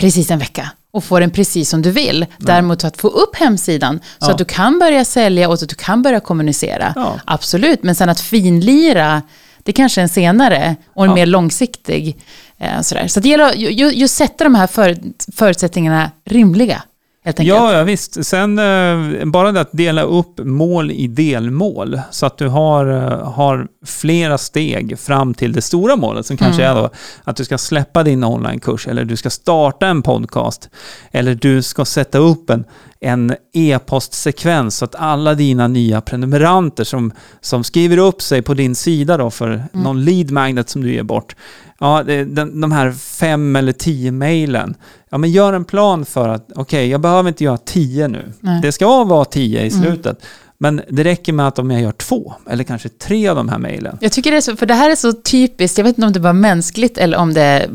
precis 0.00 0.30
en 0.30 0.38
vecka 0.38 0.70
och 0.92 1.04
få 1.04 1.20
den 1.20 1.30
precis 1.30 1.68
som 1.70 1.82
du 1.82 1.90
vill. 1.90 2.26
Däremot 2.38 2.84
att 2.84 2.96
få 2.96 3.08
upp 3.08 3.36
hemsidan 3.36 4.00
så 4.18 4.26
Ja. 4.26 4.30
att 4.32 4.38
du 4.38 4.44
kan 4.44 4.78
börja 4.78 5.04
sälja 5.04 5.48
och 5.48 5.54
att 5.54 5.68
du 5.68 5.74
kan 5.74 6.02
börja 6.02 6.20
kommunicera. 6.20 6.92
Ja. 6.96 7.14
Absolut, 7.24 7.82
men 7.82 7.94
sen 7.94 8.08
att 8.08 8.20
finlira, 8.20 9.22
det 9.62 9.72
kanske 9.72 10.00
är 10.00 10.02
en 10.02 10.08
senare 10.08 10.76
och 10.94 11.04
en 11.04 11.10
Ja. 11.10 11.14
mer 11.14 11.26
långsiktig. 11.26 12.16
Eh, 12.58 12.80
sådär. 12.80 13.06
Så 13.08 13.20
det 13.20 13.28
gäller 13.28 13.44
att 13.44 13.56
ju, 13.56 13.70
ju, 13.70 13.92
ju 13.92 14.08
sätta 14.08 14.44
de 14.44 14.54
här 14.54 14.66
för, 14.66 14.96
förutsättningarna 15.36 16.10
rimliga. 16.24 16.82
Helt 17.24 17.40
enkelt. 17.40 17.56
Ja, 17.58 17.72
ja, 17.72 17.82
visst. 17.84 18.26
Sen 18.26 18.58
eh, 18.58 19.24
bara 19.24 19.52
det 19.52 19.60
att 19.60 19.72
dela 19.72 20.02
upp 20.02 20.38
mål 20.38 20.90
i 20.90 21.06
delmål 21.06 22.00
så 22.10 22.26
att 22.26 22.38
du 22.38 22.48
har, 22.48 22.86
eh, 22.86 23.32
har 23.32 23.66
flera 23.86 24.38
steg 24.38 24.98
fram 24.98 25.34
till 25.34 25.52
det 25.52 25.62
stora 25.62 25.96
målet 25.96 26.26
som 26.26 26.36
kanske 26.36 26.64
Mm. 26.64 26.76
är 26.76 26.82
då 26.82 26.90
att 27.24 27.36
du 27.36 27.44
ska 27.44 27.58
släppa 27.58 28.02
din 28.02 28.24
onlinekurs 28.24 28.88
eller 28.88 29.04
du 29.04 29.16
ska 29.16 29.30
starta 29.30 29.86
en 29.86 30.02
podcast 30.02 30.68
eller 31.12 31.34
du 31.34 31.62
ska 31.62 31.84
sätta 31.84 32.18
upp 32.18 32.50
en, 32.50 32.64
en 33.02 33.34
e-postsekvens 33.52 34.76
så 34.76 34.84
att 34.84 34.94
alla 34.94 35.34
dina 35.34 35.68
nya 35.68 36.00
prenumeranter 36.00 36.84
som, 36.84 37.12
som 37.40 37.64
skriver 37.64 37.98
upp 37.98 38.22
sig 38.22 38.42
på 38.42 38.54
din 38.54 38.74
sida 38.74 39.16
då 39.16 39.30
för 39.30 39.48
Mm. 39.50 39.68
någon 39.72 40.04
lead 40.04 40.30
magnet 40.30 40.68
som 40.68 40.82
du 40.82 40.92
ger 40.92 41.02
bort. 41.02 41.36
Ja, 41.78 42.02
den, 42.06 42.60
de 42.60 42.72
här 42.72 42.92
fem 42.92 43.56
eller 43.56 43.72
tio 43.72 44.10
mejlen. 44.12 44.74
Ja, 45.10 45.18
men 45.18 45.30
gör 45.30 45.52
en 45.52 45.64
plan 45.64 46.04
för 46.04 46.28
att, 46.28 46.48
okej, 46.54 46.88
jag 46.88 47.00
behöver 47.00 47.28
inte 47.28 47.44
göra 47.44 47.56
tio 47.58 48.08
nu. 48.08 48.32
Nej. 48.40 48.62
Det 48.62 48.72
ska 48.72 49.04
vara 49.04 49.24
tio 49.24 49.60
i 49.66 49.68
Mm. 49.72 49.82
slutet. 49.82 50.18
Men 50.58 50.80
det 50.88 51.04
räcker 51.04 51.32
med 51.32 51.48
att 51.48 51.58
om 51.58 51.70
jag 51.70 51.80
gör 51.82 51.92
två, 51.92 52.34
eller 52.50 52.64
kanske 52.64 52.88
tre 52.88 53.28
av 53.28 53.36
de 53.36 53.48
här 53.48 53.58
mejlen. 53.58 53.98
Jag 54.00 54.12
tycker 54.12 54.30
det 54.30 54.36
är 54.36 54.40
så, 54.40 54.56
för 54.56 54.66
det 54.66 54.74
här 54.74 54.90
är 54.90 54.96
så 54.96 55.12
typiskt, 55.12 55.78
jag 55.78 55.84
vet 55.84 55.98
inte 55.98 56.06
om 56.06 56.12
det 56.12 56.20
var 56.20 56.32
mänskligt 56.32 56.98
eller 56.98 57.18
om 57.18 57.34
det 57.34 57.42
är, 57.42 57.68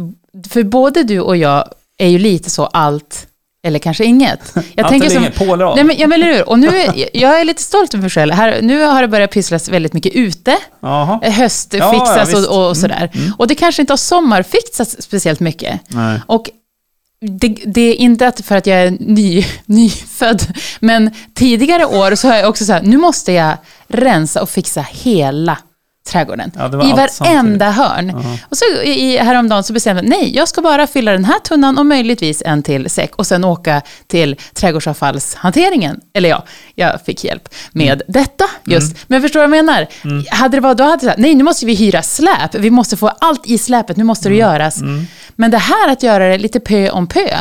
för 0.49 0.63
både 0.63 1.03
du 1.03 1.19
och 1.19 1.37
jag 1.37 1.65
är 1.97 2.07
ju 2.07 2.17
lite 2.19 2.49
så 2.49 2.65
allt 2.65 3.27
eller 3.65 3.79
kanske 3.79 4.05
inget. 4.05 4.53
Jag 4.75 4.87
tänker 4.87 5.05
eller 5.05 5.15
som, 5.15 5.23
inget, 5.23 5.35
pålar 5.35 5.75
nej 5.75 5.83
men, 5.83 5.97
ja, 5.97 6.07
men 6.07 6.21
eller 6.21 6.33
hur, 6.33 6.49
och 6.49 6.59
nu, 6.59 6.71
jag 7.13 7.39
är 7.39 7.45
lite 7.45 7.61
stolt 7.61 7.93
över 7.93 8.01
mig 8.01 8.09
själv. 8.09 8.33
Här, 8.33 8.61
nu 8.61 8.83
har 8.83 9.01
det 9.01 9.07
börjat 9.07 9.31
pysslas 9.31 9.69
väldigt 9.69 9.93
mycket 9.93 10.13
ute, 10.13 10.57
Jaha. 10.79 11.19
Eh, 11.23 11.33
höstfixas 11.33 12.31
Ja, 12.33 12.41
ja, 12.41 12.49
och, 12.49 12.69
och 12.69 12.77
sådär. 12.77 13.11
Och 13.37 13.47
det 13.47 13.55
kanske 13.55 13.81
inte 13.81 13.93
har 13.93 13.97
sommarfixats 13.97 14.95
speciellt 14.99 15.39
mycket. 15.39 15.79
Nej. 15.87 16.21
Och 16.25 16.49
det, 17.21 17.47
det 17.65 17.81
är 17.81 17.95
inte 17.95 18.27
att 18.27 18.41
för 18.41 18.55
att 18.55 18.67
jag 18.67 18.77
är 18.77 18.91
ny, 18.99 19.45
nyfödd, 19.65 20.43
men 20.79 21.11
tidigare 21.33 21.85
år 21.85 22.15
så 22.15 22.27
har 22.27 22.35
jag 22.35 22.49
också 22.49 22.65
så 22.65 22.73
här, 22.73 22.81
nu 22.83 22.97
måste 22.97 23.31
jag 23.31 23.57
rensa 23.87 24.41
och 24.41 24.49
fixa 24.49 24.85
hela 24.91 25.57
trädgården. 26.07 26.51
Ja, 26.55 26.67
I 26.67 26.93
varenda 26.93 27.71
hörn. 27.71 28.07
Ja. 28.23 28.37
Och 28.49 28.57
så 28.57 28.65
i, 28.83 29.17
häromdagen 29.17 29.63
så 29.63 29.73
bestämde 29.73 30.01
jag, 30.03 30.09
nej, 30.09 30.35
jag 30.35 30.47
ska 30.47 30.61
bara 30.61 30.87
fylla 30.87 31.11
den 31.11 31.25
här 31.25 31.39
tunnan 31.39 31.77
och 31.77 31.85
möjligtvis 31.85 32.43
en 32.45 32.63
till 32.63 32.89
säck 32.89 33.15
och 33.15 33.27
sen 33.27 33.43
åka 33.43 33.81
till 34.07 34.35
trädgårdsavfallshanteringen. 34.53 36.01
Eller 36.13 36.29
ja, 36.29 36.43
jag 36.75 37.01
fick 37.05 37.23
hjälp 37.23 37.49
med 37.71 38.01
Mm. 38.01 38.01
detta 38.07 38.45
just. 38.65 38.95
Men 39.07 39.21
förstår 39.21 39.41
du 39.41 39.47
vad 39.47 39.57
jag 39.57 39.65
menar? 39.65 39.87
Hade 40.29 40.57
det 40.57 40.61
varit, 40.61 40.77
då 40.77 40.83
hade 40.83 41.05
sagt, 41.05 41.19
nej, 41.19 41.35
nu 41.35 41.43
måste 41.43 41.65
vi 41.65 41.75
hyra 41.75 42.01
släp. 42.01 42.55
Vi 42.55 42.69
måste 42.71 42.97
få 42.97 43.07
allt 43.07 43.47
i 43.47 43.57
släpet, 43.57 43.97
nu 43.97 44.03
måste 44.03 44.27
Mm. 44.29 44.37
det 44.37 44.41
göras. 44.45 44.79
Men 45.35 45.51
det 45.51 45.57
här 45.57 45.91
att 45.91 46.03
göra 46.03 46.27
det 46.29 46.37
lite 46.37 46.59
pö 46.59 46.89
om 46.89 47.07
pö, 47.07 47.37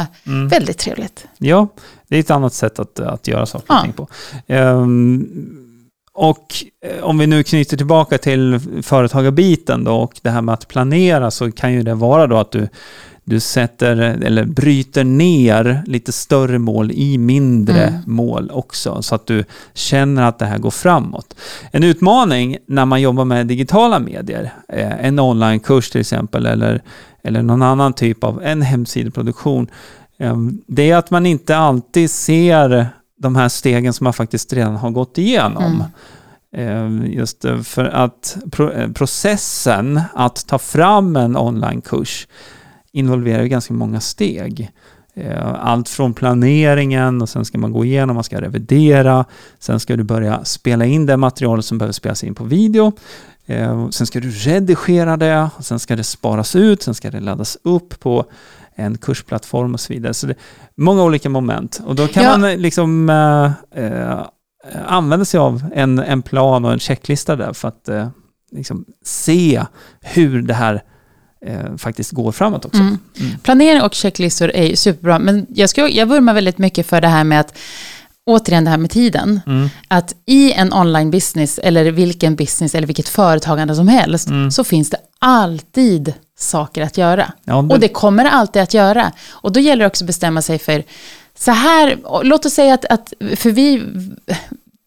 väldigt 0.50 0.78
trevligt. 0.78 1.25
Ja, 1.38 1.68
det 2.09 2.16
är 2.16 2.21
ett 2.21 2.30
annat 2.30 2.54
sätt 2.54 2.78
att, 2.78 3.00
att 3.00 3.28
göra 3.28 3.47
saker 3.47 3.66
och 3.71 3.76
Ja. 3.76 3.83
ting 3.83 3.92
på. 3.92 4.09
Ehm, 4.47 5.26
och 6.14 6.54
eh, 6.87 7.04
om 7.04 7.18
vi 7.18 7.26
nu 7.26 7.42
knyter 7.42 7.76
tillbaka 7.76 8.18
till 8.18 8.61
företagarbiten 8.83 9.85
då 9.85 9.94
och 9.94 10.12
det 10.23 10.30
här 10.30 10.42
med 10.42 10.52
att 10.52 10.68
planera 10.68 11.30
så 11.30 11.52
kan 11.52 11.73
ju 11.73 11.83
det 11.83 11.94
vara 11.94 12.26
då 12.26 12.37
att 12.37 12.52
du, 12.52 12.68
du 13.25 13.40
sätter 13.40 13.97
eller 13.97 14.44
bryter 14.44 15.04
ner 15.04 15.83
lite 15.87 16.12
större 16.12 16.59
mål 16.59 16.90
i 16.90 17.18
mindre 17.18 17.83
Mm. 17.87 18.00
mål 18.06 18.50
också 18.54 19.02
så 19.02 19.14
att 19.14 19.26
du 19.26 19.44
känner 19.75 20.23
att 20.23 20.38
det 20.38 20.47
här 20.47 20.59
går 20.59 20.71
framåt. 20.71 21.35
En 21.73 21.85
utmaning 21.85 22.56
när 22.66 22.85
man 22.85 23.00
jobbar 23.00 23.25
med 23.25 23.47
digitala 23.47 23.99
medier, 23.99 24.52
eh, 24.68 25.04
en 25.06 25.18
onlinekurs 25.18 25.90
till 25.90 26.00
exempel 26.00 26.47
eller, 26.47 26.83
eller 27.23 27.42
någon 27.42 27.62
annan 27.62 27.92
typ 27.92 28.25
av 28.25 28.42
en 28.42 28.62
hemsideproduktion 28.62 29.68
Ehm, 30.18 30.59
Det 30.66 30.90
är 30.90 30.97
att 30.97 31.11
man 31.11 31.26
inte 31.26 31.56
alltid 31.56 32.11
ser 32.11 32.88
de 33.18 33.37
här 33.37 33.49
stegen 33.49 33.92
som 33.92 34.04
man 34.04 34.12
faktiskt 34.12 34.52
redan 34.52 34.76
har 34.76 34.90
gått 34.90 35.18
igenom. 35.18 35.85
Ehm, 36.56 37.04
Just 37.06 37.44
eh, 37.44 37.61
för 37.62 37.85
att 37.85 38.37
eh, 38.75 38.92
processen 38.92 40.00
att 40.14 40.47
ta 40.47 40.59
fram 40.59 41.16
en 41.16 41.37
onlinekurs 41.37 42.28
involverar 42.92 43.44
ganska 43.44 43.75
många 43.75 44.00
steg. 44.00 44.71
Eh, 45.16 45.54
Allt 45.61 45.88
från 45.88 46.14
planeringen 46.14 47.23
och 47.23 47.28
sen 47.28 47.44
ska 47.44 47.59
man 47.59 47.73
gå 47.73 47.85
igenom, 47.85 48.14
man 48.14 48.25
ska 48.25 48.40
revidera, 48.40 49.25
sen 49.59 49.80
ska 49.80 49.97
du 49.97 50.02
börja 50.04 50.44
spela 50.44 50.85
in 50.85 51.06
det 51.06 51.16
material 51.16 51.62
som 51.62 51.78
behöver 51.78 51.92
spelas 51.92 52.25
in 52.25 52.35
på 52.35 52.44
video. 52.44 52.92
Eh, 53.47 53.88
Sen 53.90 54.06
ska 54.06 54.21
du 54.21 54.30
redigera 54.30 55.16
det, 55.16 55.50
sen 55.61 55.78
ska 55.78 55.97
det 55.97 56.04
sparas 56.04 56.56
ut, 56.56 56.83
sen 56.83 56.94
ska 56.94 57.11
det 57.11 57.21
laddas 57.21 57.59
upp 57.62 58.00
på 58.00 58.25
en 58.76 58.98
kursplattform 58.98 59.74
och 59.74 59.80
så 59.80 59.92
vidare. 59.92 60.14
Så 60.14 60.26
det 60.26 60.32
är 60.32 60.36
många 60.76 61.02
olika 61.02 61.28
moment. 61.28 61.80
Och 61.86 61.94
då 61.94 62.06
kan 62.06 62.24
Ja. 62.24 62.30
man 62.38 62.50
eh, 62.50 62.56
liksom 62.58 63.10
eh, 63.10 63.84
eh, 63.84 64.18
använda 64.86 65.24
sig 65.24 65.40
av 65.40 65.64
en, 65.74 65.98
en 65.98 66.22
plan 66.22 66.64
och 66.64 66.72
en 66.72 66.78
checklista 66.78 67.36
där 67.36 67.52
för 67.52 67.68
att 67.68 67.88
eh, 67.88 68.08
liksom 68.52 68.84
se 69.04 69.62
hur 70.00 70.42
det 70.42 70.54
här 70.54 70.82
eh, 71.46 71.76
faktiskt 71.76 72.10
går 72.12 72.32
framåt 72.32 72.64
också. 72.64 72.80
Mm. 72.80 72.98
Planering 73.42 73.82
och 73.82 73.94
checklistor 73.94 74.50
är 74.54 74.64
ju 74.66 74.76
superbra, 74.76 75.18
men 75.18 75.46
jag, 75.48 75.70
ska, 75.70 75.88
jag 75.88 76.06
vurmar 76.06 76.34
väldigt 76.34 76.58
mycket 76.58 76.86
för 76.86 77.00
det 77.00 77.08
här 77.08 77.24
med 77.24 77.40
att, 77.40 77.58
återigen 78.26 78.64
det 78.64 78.70
här 78.70 78.76
med 78.78 78.90
tiden, 78.90 79.40
Mm. 79.46 79.68
att 79.88 80.14
i 80.26 80.52
en 80.52 80.72
online 80.72 81.10
business, 81.10 81.58
eller 81.58 81.84
vilken 81.90 82.36
business, 82.36 82.74
eller 82.74 82.86
vilket 82.86 83.08
företagande 83.08 83.74
som 83.74 83.88
helst, 83.88 84.28
Mm. 84.28 84.50
så 84.50 84.64
finns 84.64 84.90
det 84.90 84.96
alltid 85.18 86.14
saker 86.44 86.82
att 86.82 86.98
göra. 86.98 87.32
Ja, 87.44 87.56
Och 87.56 87.80
det 87.80 87.88
kommer 87.88 88.24
det 88.24 88.30
alltid 88.30 88.62
att 88.62 88.74
göra. 88.74 89.12
Och 89.30 89.52
då 89.52 89.60
gäller 89.60 89.84
det 89.84 89.86
också 89.86 90.04
att 90.04 90.06
bestämma 90.06 90.42
sig 90.42 90.58
för, 90.58 90.82
så 91.38 91.50
här, 91.50 91.96
låt 92.22 92.46
oss 92.46 92.52
säga 92.54 92.74
att, 92.74 92.84
att 92.84 93.12
för 93.36 93.50
vi, 93.50 93.82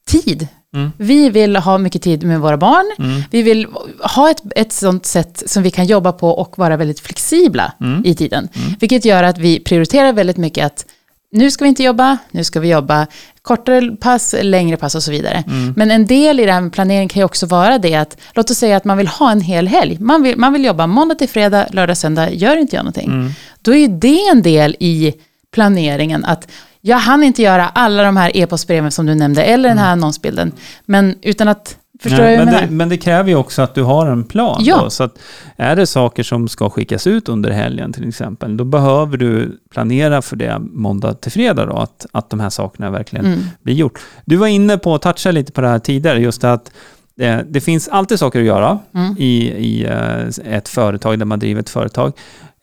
tid, 0.08 0.48
Mm. 0.74 0.92
vi 0.98 1.30
vill 1.30 1.56
ha 1.56 1.78
mycket 1.78 2.02
tid 2.02 2.24
med 2.24 2.40
våra 2.42 2.58
barn, 2.58 2.92
Mm. 3.00 3.22
vi 3.32 3.42
vill 3.42 3.68
ha 4.16 4.30
ett, 4.32 4.42
ett 4.56 4.74
sånt 4.74 5.06
sätt 5.06 5.44
som 5.46 5.64
vi 5.64 5.72
kan 5.72 5.86
jobba 5.86 6.12
på 6.12 6.30
och 6.30 6.58
vara 6.58 6.78
väldigt 6.78 7.00
flexibla 7.00 7.74
Mm. 7.82 8.06
i 8.06 8.16
tiden. 8.16 8.50
Vilket 8.80 9.06
gör 9.06 9.24
att 9.24 9.38
vi 9.38 9.60
prioriterar 9.60 10.14
väldigt 10.14 10.38
mycket 10.38 10.66
att 10.66 10.86
nu 11.32 11.52
ska 11.52 11.66
vi 11.66 11.70
inte 11.70 11.84
jobba, 11.84 12.18
nu 12.32 12.44
ska 12.44 12.60
vi 12.60 12.70
jobba 12.70 13.08
kortare 13.42 13.92
pass, 13.92 14.36
längre 14.42 14.78
pass 14.78 14.96
och 14.96 15.04
så 15.04 15.12
vidare. 15.12 15.44
Mm. 15.48 15.74
Men 15.78 15.92
en 15.92 16.06
del 16.06 16.40
i 16.40 16.46
det 16.46 16.52
här 16.52 16.62
med 16.62 16.74
planering 16.74 17.08
kan 17.08 17.20
ju 17.20 17.24
också 17.24 17.46
vara 17.46 17.78
det 17.78 17.96
att, 17.96 18.18
låt 18.34 18.52
oss 18.52 18.58
säga 18.58 18.78
att 18.78 18.86
man 18.86 18.98
vill 18.98 19.08
ha 19.08 19.32
en 19.32 19.42
hel 19.42 19.68
helg. 19.68 19.98
Man 20.00 20.24
vill, 20.24 20.38
man 20.38 20.54
vill 20.54 20.66
jobba 20.66 20.88
måndag 20.88 21.16
till 21.16 21.30
fredag, 21.30 21.68
lördag, 21.72 21.98
söndag, 21.98 22.32
gör 22.32 22.58
inte 22.58 22.76
jag 22.76 22.84
någonting. 22.84 23.08
Mm. 23.08 23.32
Då 23.62 23.74
är 23.74 23.78
ju 23.78 23.88
det 23.88 24.28
en 24.32 24.42
del 24.42 24.76
i 24.80 25.14
planeringen 25.52 26.26
att 26.26 26.48
jag 26.82 26.98
hann 26.98 27.24
inte 27.24 27.42
göra 27.42 27.68
alla 27.68 28.04
de 28.04 28.18
här 28.18 28.38
e-postbreven 28.38 28.92
som 28.92 29.06
du 29.06 29.16
nämnde, 29.16 29.44
eller 29.44 29.70
den 29.70 29.78
här 29.78 29.92
annonsbilden. 29.92 30.52
Men 30.86 31.16
utan 31.22 31.48
att, 31.48 31.78
förstår 32.00 32.24
Mm. 32.24 32.36
Nej, 32.36 32.46
du 32.46 32.52
men, 32.52 32.70
det, 32.70 32.76
men 32.76 32.90
det 32.90 32.98
kräver 32.98 33.30
ju 33.30 33.36
också 33.36 33.62
att 33.62 33.76
du 33.76 33.84
har 33.84 34.08
en 34.08 34.24
plan. 34.24 34.62
Ja. 34.64 34.82
Då, 34.84 34.90
så 34.90 35.04
att 35.04 35.20
är 35.56 35.76
det 35.76 35.86
saker 35.88 36.24
som 36.24 36.48
ska 36.48 36.70
skickas 36.70 37.08
ut 37.08 37.30
under 37.30 37.52
helgen 37.52 37.94
till 37.94 38.10
exempel, 38.10 38.58
då 38.58 38.64
behöver 38.64 39.18
du 39.18 39.60
planera 39.72 40.22
för 40.22 40.36
det 40.36 40.60
måndag 40.60 41.14
till 41.14 41.32
fredag 41.32 41.66
då, 41.66 41.74
att, 41.78 42.06
att 42.12 42.30
de 42.30 42.40
här 42.40 42.50
sakerna 42.50 42.90
verkligen 42.92 43.26
Mm. 43.26 43.40
blir 43.62 43.74
gjort. 43.76 44.00
Du 44.26 44.36
var 44.36 44.48
inne 44.48 44.78
på 44.78 44.96
att 44.96 45.02
toucha 45.02 45.32
lite 45.32 45.52
på 45.52 45.62
det 45.62 45.68
här 45.68 45.80
tidigare, 45.80 46.20
just 46.20 46.44
att 46.44 46.72
Det, 47.16 47.46
det 47.50 47.62
finns 47.62 47.88
alltid 47.88 48.20
saker 48.20 48.40
att 48.40 48.46
göra 48.46 48.80
i, 49.18 49.48
i 49.52 49.86
eh, 49.86 50.54
ett 50.56 50.70
företag 50.70 51.20
där 51.20 51.26
man 51.26 51.40
driver 51.40 51.62
ett 51.62 51.70
företag. 51.70 52.14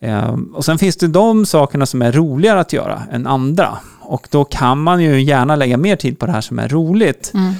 Eh, 0.01 0.35
Och 0.53 0.65
sen 0.65 0.77
finns 0.77 0.97
det 0.97 1.07
de 1.07 1.45
sakerna 1.45 1.85
som 1.85 2.01
är 2.01 2.11
roligare 2.11 2.59
att 2.59 2.73
göra 2.73 3.01
än 3.11 3.27
andra. 3.27 3.77
Och 4.01 4.27
då 4.31 4.43
kan 4.43 4.81
man 4.83 5.03
ju 5.03 5.21
gärna 5.21 5.55
lägga 5.55 5.77
mer 5.77 5.95
tid 5.95 6.19
på 6.19 6.25
det 6.25 6.31
här 6.31 6.41
som 6.41 6.59
är 6.59 6.67
roligt. 6.69 7.31
Ehm, 7.35 7.53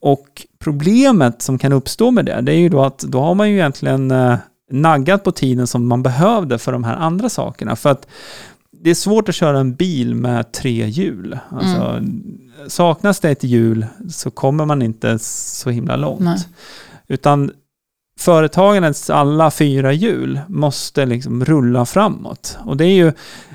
och 0.00 0.46
problemet 0.58 1.42
som 1.42 1.58
kan 1.58 1.72
uppstå 1.72 2.10
med 2.10 2.24
det, 2.24 2.40
det 2.40 2.52
är 2.52 2.58
ju 2.58 2.68
då 2.68 2.84
att 2.84 2.98
då 2.98 3.20
har 3.20 3.34
man 3.34 3.50
ju 3.50 3.54
egentligen 3.54 4.10
eh, 4.10 4.36
naggat 4.70 5.24
på 5.24 5.32
tiden 5.32 5.66
som 5.66 5.86
man 5.86 6.02
behövde 6.02 6.58
för 6.58 6.72
de 6.72 6.84
här 6.84 6.96
andra 6.96 7.28
sakerna. 7.28 7.76
För 7.76 7.90
att 7.90 8.06
det 8.70 8.90
är 8.90 8.94
svårt 8.94 9.28
att 9.28 9.34
köra 9.34 9.58
en 9.60 9.74
bil 9.74 10.14
med 10.14 10.52
tre 10.52 10.88
hjul. 10.88 11.38
Alltså, 11.50 12.02
Saknas 12.66 13.20
det 13.20 13.30
ett 13.30 13.44
hjul 13.44 13.86
så 14.10 14.30
kommer 14.30 14.64
man 14.64 14.82
inte 14.82 15.18
så 15.18 15.70
himla 15.70 15.96
långt. 15.96 16.20
Nej. 16.20 16.38
Utan 17.08 17.50
företagandets 18.18 19.10
alla 19.10 19.50
fyra 19.50 19.92
hjul 19.92 20.40
måste 20.48 21.06
liksom 21.06 21.44
rulla 21.44 21.86
framåt. 21.86 22.58
Och 22.64 22.76
det 22.76 22.84
är 22.84 22.94
ju 22.94 23.12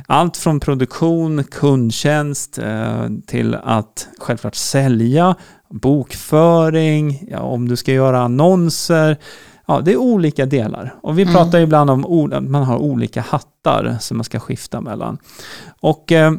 allt 0.07 0.37
från 0.37 0.59
produktion, 0.59 1.43
kundtjänst 1.43 2.57
eh, 2.57 3.07
till 3.27 3.55
att 3.55 4.07
självklart 4.19 4.55
sälja, 4.55 5.35
bokföring, 5.69 7.27
ja, 7.31 7.39
om 7.39 7.67
du 7.67 7.75
ska 7.75 7.91
göra 7.91 8.21
annonser. 8.21 9.17
Ja, 9.65 9.81
det 9.81 9.91
är 9.91 9.97
olika 9.97 10.45
delar. 10.45 10.95
Och 11.01 11.19
vi 11.19 11.25
pratar 11.25 11.57
ju 11.57 11.63
ibland 11.63 11.89
om 11.89 12.31
att 12.33 12.43
man 12.43 12.63
har 12.63 12.77
olika 12.77 13.21
hattar 13.21 13.97
som 13.99 14.17
man 14.17 14.23
ska 14.23 14.39
skifta 14.39 14.81
mellan. 14.81 15.17
Och 15.79 16.11
eh, 16.11 16.33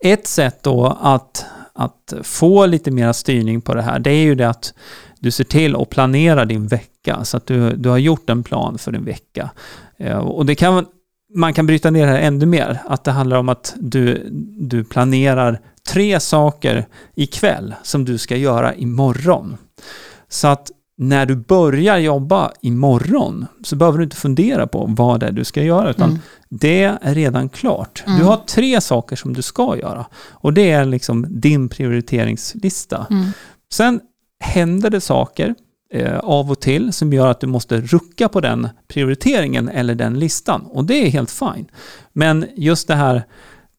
ett 0.00 0.26
sätt 0.26 0.62
då 0.62 0.98
att, 1.00 1.46
att 1.72 2.14
få 2.22 2.66
lite 2.66 2.90
mer 2.90 3.12
styrning 3.12 3.60
på 3.60 3.74
det 3.74 3.82
här, 3.82 3.98
det 3.98 4.10
är 4.10 4.24
ju 4.24 4.34
det 4.34 4.48
att 4.48 4.74
du 5.20 5.30
ser 5.30 5.44
till 5.44 5.76
att 5.76 5.90
planera 5.90 6.44
din 6.44 6.66
vecka, 6.66 7.24
så 7.24 7.36
att 7.36 7.46
du, 7.46 7.76
du 7.76 7.88
har 7.88 7.98
gjort 7.98 8.30
en 8.30 8.42
plan 8.42 8.78
för 8.78 8.92
din 8.92 9.04
vecka. 9.04 9.50
Eh, 9.98 10.18
Och 10.18 10.46
det 10.46 10.54
kan, 10.54 10.86
man 11.34 11.54
kan 11.54 11.66
bryta 11.66 11.90
ner 11.90 12.06
det 12.06 12.12
här 12.12 12.18
ännu 12.20 12.46
mer, 12.46 12.78
att 12.86 13.04
det 13.04 13.10
handlar 13.10 13.36
om 13.36 13.48
att 13.48 13.74
du, 13.80 14.28
du 14.60 14.84
planerar 14.84 15.60
tre 15.88 16.20
saker 16.20 16.86
ikväll 17.14 17.74
som 17.82 18.04
du 18.04 18.18
ska 18.18 18.36
göra 18.36 18.74
imorgon. 18.74 19.56
Så 20.28 20.48
att 20.48 20.70
när 21.00 21.26
du 21.26 21.36
börjar 21.36 21.98
jobba 21.98 22.52
imorgon 22.62 23.46
så 23.64 23.76
behöver 23.76 23.98
du 23.98 24.04
inte 24.04 24.16
fundera 24.16 24.66
på 24.66 24.86
vad 24.88 25.20
det 25.20 25.26
är 25.26 25.32
du 25.32 25.44
ska 25.44 25.62
göra, 25.62 25.90
utan 25.90 26.08
Mm. 26.10 26.20
det 26.48 26.82
är 26.82 27.14
redan 27.14 27.48
klart. 27.48 28.02
Du 28.06 28.24
har 28.24 28.36
tre 28.36 28.80
saker 28.80 29.16
som 29.16 29.32
du 29.32 29.42
ska 29.42 29.76
göra 29.76 30.06
och 30.30 30.52
det 30.52 30.70
är 30.70 30.84
liksom 30.84 31.26
din 31.28 31.68
prioriteringslista. 31.68 33.06
Mm. 33.10 33.26
Sen 33.72 34.00
händer 34.40 34.90
det 34.90 35.00
saker 35.00 35.54
eh, 35.94 36.18
av 36.18 36.50
och 36.50 36.60
till 36.60 36.92
som 36.92 37.12
gör 37.12 37.26
att 37.28 37.40
du 37.40 37.46
måste 37.46 37.80
rucka 37.80 38.28
på 38.28 38.40
den 38.40 38.68
prioriteringen 38.88 39.68
eller 39.68 39.94
den 39.94 40.18
listan 40.18 40.62
och 40.62 40.84
det 40.84 41.06
är 41.06 41.10
helt 41.10 41.30
fine. 41.30 41.66
Men 42.12 42.46
just 42.56 42.88
det 42.88 42.94
här, 42.94 43.22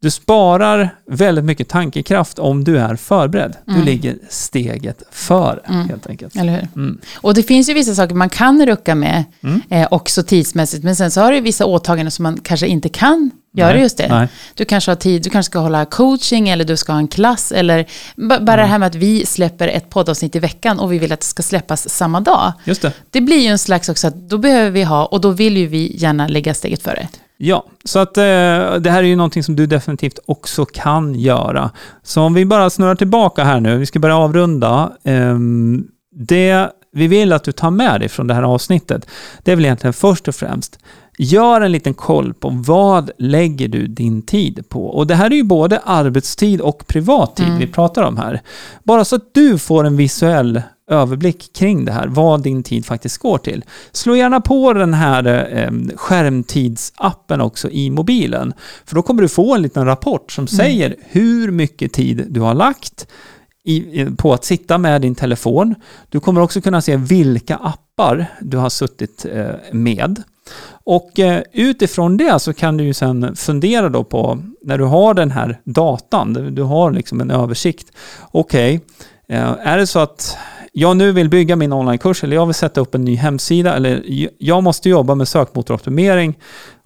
du 0.01 0.12
sparar 0.12 0.96
väldigt 1.08 1.46
mycket 1.46 1.70
tankekraft 1.70 2.39
om 2.39 2.63
du 2.63 2.78
är 2.80 2.96
förberedd. 2.96 3.56
Du 3.66 3.72
Mm. 3.74 3.86
ligger 3.86 4.18
steget 4.30 5.04
före 5.12 5.60
Mm. 5.70 5.89
helt 5.89 6.08
enkelt. 6.08 6.36
Eller 6.36 6.54
hur? 6.54 6.68
Mm. 6.75 7.00
Och 7.22 7.34
det 7.34 7.44
finns 7.44 7.70
ju 7.70 7.74
vissa 7.74 7.96
saker 7.96 8.16
man 8.16 8.30
kan 8.30 8.66
rucka 8.66 8.96
med 8.96 9.24
Mm. 9.44 9.62
eh, 9.70 9.88
också 9.92 10.24
tidsmässigt. 10.24 10.84
Men 10.84 10.96
sen 10.96 11.12
så 11.12 11.22
har 11.22 11.32
du 11.32 11.39
vissa 11.42 11.66
åtaganden 11.66 12.12
som 12.12 12.24
man 12.24 12.39
kanske 12.44 12.68
inte 12.68 12.89
kan 12.89 13.32
göra 13.53 13.72
Nej, 13.74 13.82
just 13.82 13.98
det. 13.98 14.08
nej. 14.10 14.27
Du 14.53 14.65
kanske 14.65 14.91
har 14.91 14.96
tid, 14.96 15.24
du 15.24 15.29
kanske 15.29 15.50
ska 15.51 15.60
hålla 15.60 15.86
coaching 15.86 16.50
eller 16.50 16.65
du 16.65 16.77
ska 16.77 16.91
ha 16.91 17.00
en 17.00 17.08
klass. 17.08 17.51
Eller 17.51 17.86
ba- 18.15 18.39
bara 18.39 18.56
det 18.62 18.68
här 18.68 18.79
med 18.79 18.88
att 18.88 18.96
vi 18.96 19.25
släpper 19.25 19.68
ett 19.68 19.89
poddavsnitt 19.89 20.36
i 20.36 20.39
veckan 20.39 20.79
och 20.79 20.94
vi 20.94 21.00
vill 21.00 21.12
att 21.12 21.20
det 21.20 21.25
ska 21.25 21.44
släppas 21.44 21.89
samma 21.89 22.20
dag. 22.22 22.53
Just 22.63 22.82
det. 22.82 22.94
Det 23.10 23.22
blir 23.22 23.38
ju 23.39 23.48
en 23.48 23.60
slags 23.60 23.89
också 23.89 24.08
att 24.08 24.15
då 24.15 24.38
behöver 24.38 24.72
vi 24.72 24.84
ha, 24.84 25.06
och 25.06 25.22
då 25.22 25.29
vill 25.29 25.58
ju 25.58 25.68
vi 25.68 25.96
gärna 25.98 26.27
lägga 26.27 26.53
steget 26.53 26.84
före. 26.84 27.08
Ja, 27.41 27.65
så 27.86 28.00
att 28.00 28.18
eh, 28.18 28.24
det 28.24 28.89
här 28.89 28.98
är 28.98 29.01
ju 29.03 29.15
någonting 29.15 29.44
som 29.44 29.56
du 29.56 29.65
definitivt 29.65 30.20
också 30.25 30.65
kan 30.65 31.15
göra. 31.15 31.72
Så 32.03 32.22
om 32.22 32.34
vi 32.34 32.46
bara 32.46 32.70
snurrar 32.70 32.96
tillbaka 32.96 33.44
här 33.44 33.60
nu, 33.60 33.77
vi 33.77 33.86
ska 33.86 34.00
börja 34.00 34.18
avrunda. 34.18 34.91
Ehm, 35.03 35.84
det 36.12 36.70
vi 36.91 37.08
vill 37.08 37.34
att 37.34 37.43
du 37.43 37.51
tar 37.51 37.72
med 37.72 38.01
dig 38.01 38.10
från 38.10 38.27
det 38.27 38.34
här 38.34 38.43
avsnittet, 38.43 39.05
det 39.43 39.51
är 39.51 39.55
väl 39.55 39.65
egentligen 39.65 39.93
först 39.93 40.27
och 40.27 40.36
främst, 40.36 40.79
gör 41.17 41.62
en 41.62 41.72
liten 41.72 41.93
koll 41.93 42.34
på 42.34 42.50
vad 42.50 43.12
lägger 43.17 43.67
du 43.67 43.88
din 43.88 44.22
tid 44.22 44.69
på? 44.69 44.86
Och 44.86 45.08
det 45.08 45.15
här 45.15 45.32
är 45.32 45.36
ju 45.36 45.43
både 45.43 45.80
arbetstid 45.80 46.62
och 46.62 46.88
privattid 46.88 47.45
Mm. 47.45 47.60
vi 47.60 47.67
pratar 47.67 48.04
om 48.04 48.17
här. 48.17 48.41
Bara 48.84 49.06
så 49.06 49.15
att 49.15 49.34
du 49.34 49.58
får 49.58 49.84
en 49.84 49.97
visuell 49.97 50.62
överblick 50.91 51.54
kring 51.54 51.86
det 51.86 51.91
här, 51.91 52.08
vad 52.08 52.43
din 52.43 52.63
tid 52.63 52.86
faktiskt 52.86 53.17
går 53.17 53.38
till. 53.38 53.63
Slå 53.91 54.15
gärna 54.15 54.41
på 54.41 54.73
den 54.73 54.93
här 54.93 55.49
eh, 55.58 55.95
skärmtidsappen 55.95 57.41
också 57.41 57.69
i 57.69 57.89
mobilen. 57.89 58.54
För 58.86 58.95
då 58.95 59.02
kommer 59.02 59.21
du 59.21 59.28
få 59.28 59.56
en 59.56 59.62
liten 59.62 59.86
rapport 59.86 60.32
som 60.32 60.47
säger 60.47 60.95
hur 61.10 61.52
mycket 61.52 61.93
tid 61.93 62.25
du 62.30 62.39
har 62.41 62.54
lagt 62.54 63.08
i, 63.69 64.08
på 64.17 64.34
att 64.34 64.45
sitta 64.45 64.77
med 64.77 65.01
din 65.01 65.15
telefon. 65.15 65.75
Du 66.10 66.19
kommer 66.19 66.41
också 66.41 66.62
kunna 66.62 66.82
se 66.82 66.95
vilka 66.95 67.55
appar 67.55 68.25
du 68.41 68.58
har 68.58 68.69
suttit 68.69 69.25
eh, 69.34 69.45
med. 69.71 70.23
Och 70.84 71.19
eh, 71.19 71.41
utifrån 71.53 72.17
det 72.17 72.39
så 72.39 72.53
kan 72.53 72.77
du 72.77 72.84
ju 72.84 72.93
sen 72.93 73.36
fundera 73.36 73.89
då 73.89 74.03
på, 74.03 74.39
när 74.63 74.77
du 74.77 74.84
har 74.84 75.13
den 75.13 75.32
här 75.32 75.60
datan, 75.63 76.34
du, 76.55 76.63
har 76.63 76.91
liksom 76.91 77.21
en 77.21 77.32
översikt. 77.32 77.91
Okej, 78.32 78.82
okay, 79.27 79.38
är 79.63 79.77
det 79.77 79.88
så 79.88 79.99
att 79.99 80.38
jag 80.73 80.97
nu 80.97 81.12
vill 81.12 81.29
bygga 81.29 81.55
min 81.55 81.73
onlinekurs 81.73 82.23
eller 82.23 82.36
jag 82.36 82.45
vill 82.45 82.55
sätta 82.55 82.82
upp 82.82 82.95
en 82.95 83.05
ny 83.05 83.15
hemsida 83.15 83.75
eller 83.75 84.03
jag 84.38 84.63
måste 84.63 84.89
jobba 84.89 85.15
med 85.15 85.27
sökmotoroptimering. 85.27 86.38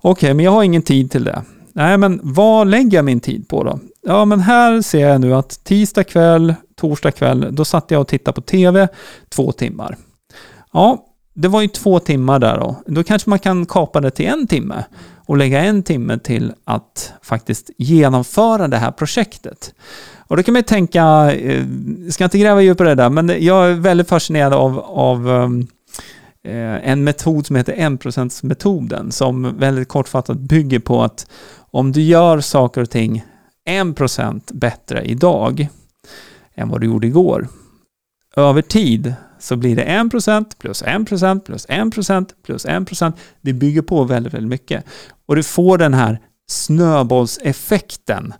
Okej, 0.01 0.33
men 0.33 0.45
jag 0.45 0.51
har 0.51 0.63
ingen 0.63 0.81
tid 0.81 1.11
till 1.11 1.23
det. 1.23 1.43
Nej, 1.73 1.97
men 1.97 2.19
vad 2.23 2.67
lägger 2.67 2.97
jag 2.97 3.05
min 3.05 3.19
tid 3.19 3.47
på 3.47 3.63
då? 3.63 3.79
Ja, 4.07 4.25
men 4.25 4.39
här 4.39 4.81
ser 4.81 5.09
jag 5.09 5.21
nu 5.21 5.33
att 5.33 5.63
tisdag 5.63 6.03
kväll, 6.03 6.55
torsdag 6.75 7.11
kväll, 7.11 7.47
då 7.51 7.65
satt 7.65 7.91
jag 7.91 8.01
och 8.01 8.07
tittade 8.07 8.35
på 8.35 8.41
TV 8.41 8.87
två 9.29 9.51
timmar. 9.51 9.97
Ja, 10.73 11.05
det 11.33 11.47
var 11.47 11.61
ju 11.61 11.67
två 11.67 11.99
timmar 11.99 12.39
där 12.39 12.57
då. 12.57 12.75
Då 12.85 13.03
kanske 13.03 13.29
man 13.29 13.39
kan 13.39 13.65
kapa 13.65 14.01
det 14.01 14.11
till 14.11 14.25
en 14.25 14.47
timme 14.47 14.83
och 15.25 15.37
lägga 15.37 15.63
en 15.63 15.83
timme 15.83 16.19
till 16.19 16.53
att 16.65 17.13
faktiskt 17.21 17.69
genomföra 17.77 18.67
det 18.67 18.77
här 18.77 18.91
projektet. 18.91 19.73
Och 20.27 20.37
då 20.37 20.43
kan 20.43 20.53
man 20.53 20.59
ju 20.59 20.63
tänka, 20.63 21.31
eh, 21.31 21.65
jag 22.03 22.13
ska 22.13 22.23
inte 22.23 22.37
gräva 22.37 22.61
djupare 22.61 22.91
i 22.91 22.95
det 22.95 23.03
där, 23.03 23.09
men 23.09 23.31
jag 23.39 23.69
är 23.69 23.73
väldigt 23.73 24.09
fascinerad 24.09 24.53
av, 24.53 24.79
av 24.79 25.29
ehm, 25.29 25.67
eh, 26.43 26.89
en 26.89 27.03
metod 27.03 27.45
som 27.45 27.55
heter 27.55 27.73
1%-metoden 27.73 29.11
som 29.11 29.57
väldigt 29.57 29.87
kortfattat 29.87 30.37
bygger 30.37 30.79
på 30.79 31.03
att 31.03 31.27
om 31.73 31.91
du 31.91 32.01
gör 32.01 32.41
saker 32.41 32.81
och 32.81 32.89
ting 32.89 33.23
1% 33.69 34.53
bättre 34.53 35.03
idag 35.03 35.67
än 36.55 36.69
vad 36.69 36.81
du 36.81 36.87
gjorde 36.87 37.07
igår, 37.07 37.47
över 38.35 38.61
tid 38.61 39.13
så 39.39 39.55
blir 39.55 39.75
det 39.75 39.83
1% 39.83 40.45
plus 40.59 40.83
1% 40.83 41.05
plus 41.05 41.67
1% 41.67 42.29
plus 42.45 42.65
1%. 42.65 43.13
Det 43.41 43.53
bygger 43.53 43.81
på 43.81 44.03
väldigt, 44.03 44.33
väldigt 44.33 44.49
mycket. 44.49 44.85
Och 45.25 45.35
du 45.35 45.43
får 45.43 45.77
den 45.77 45.93
här 45.93 46.19
snöbollseffekten 46.47 48.33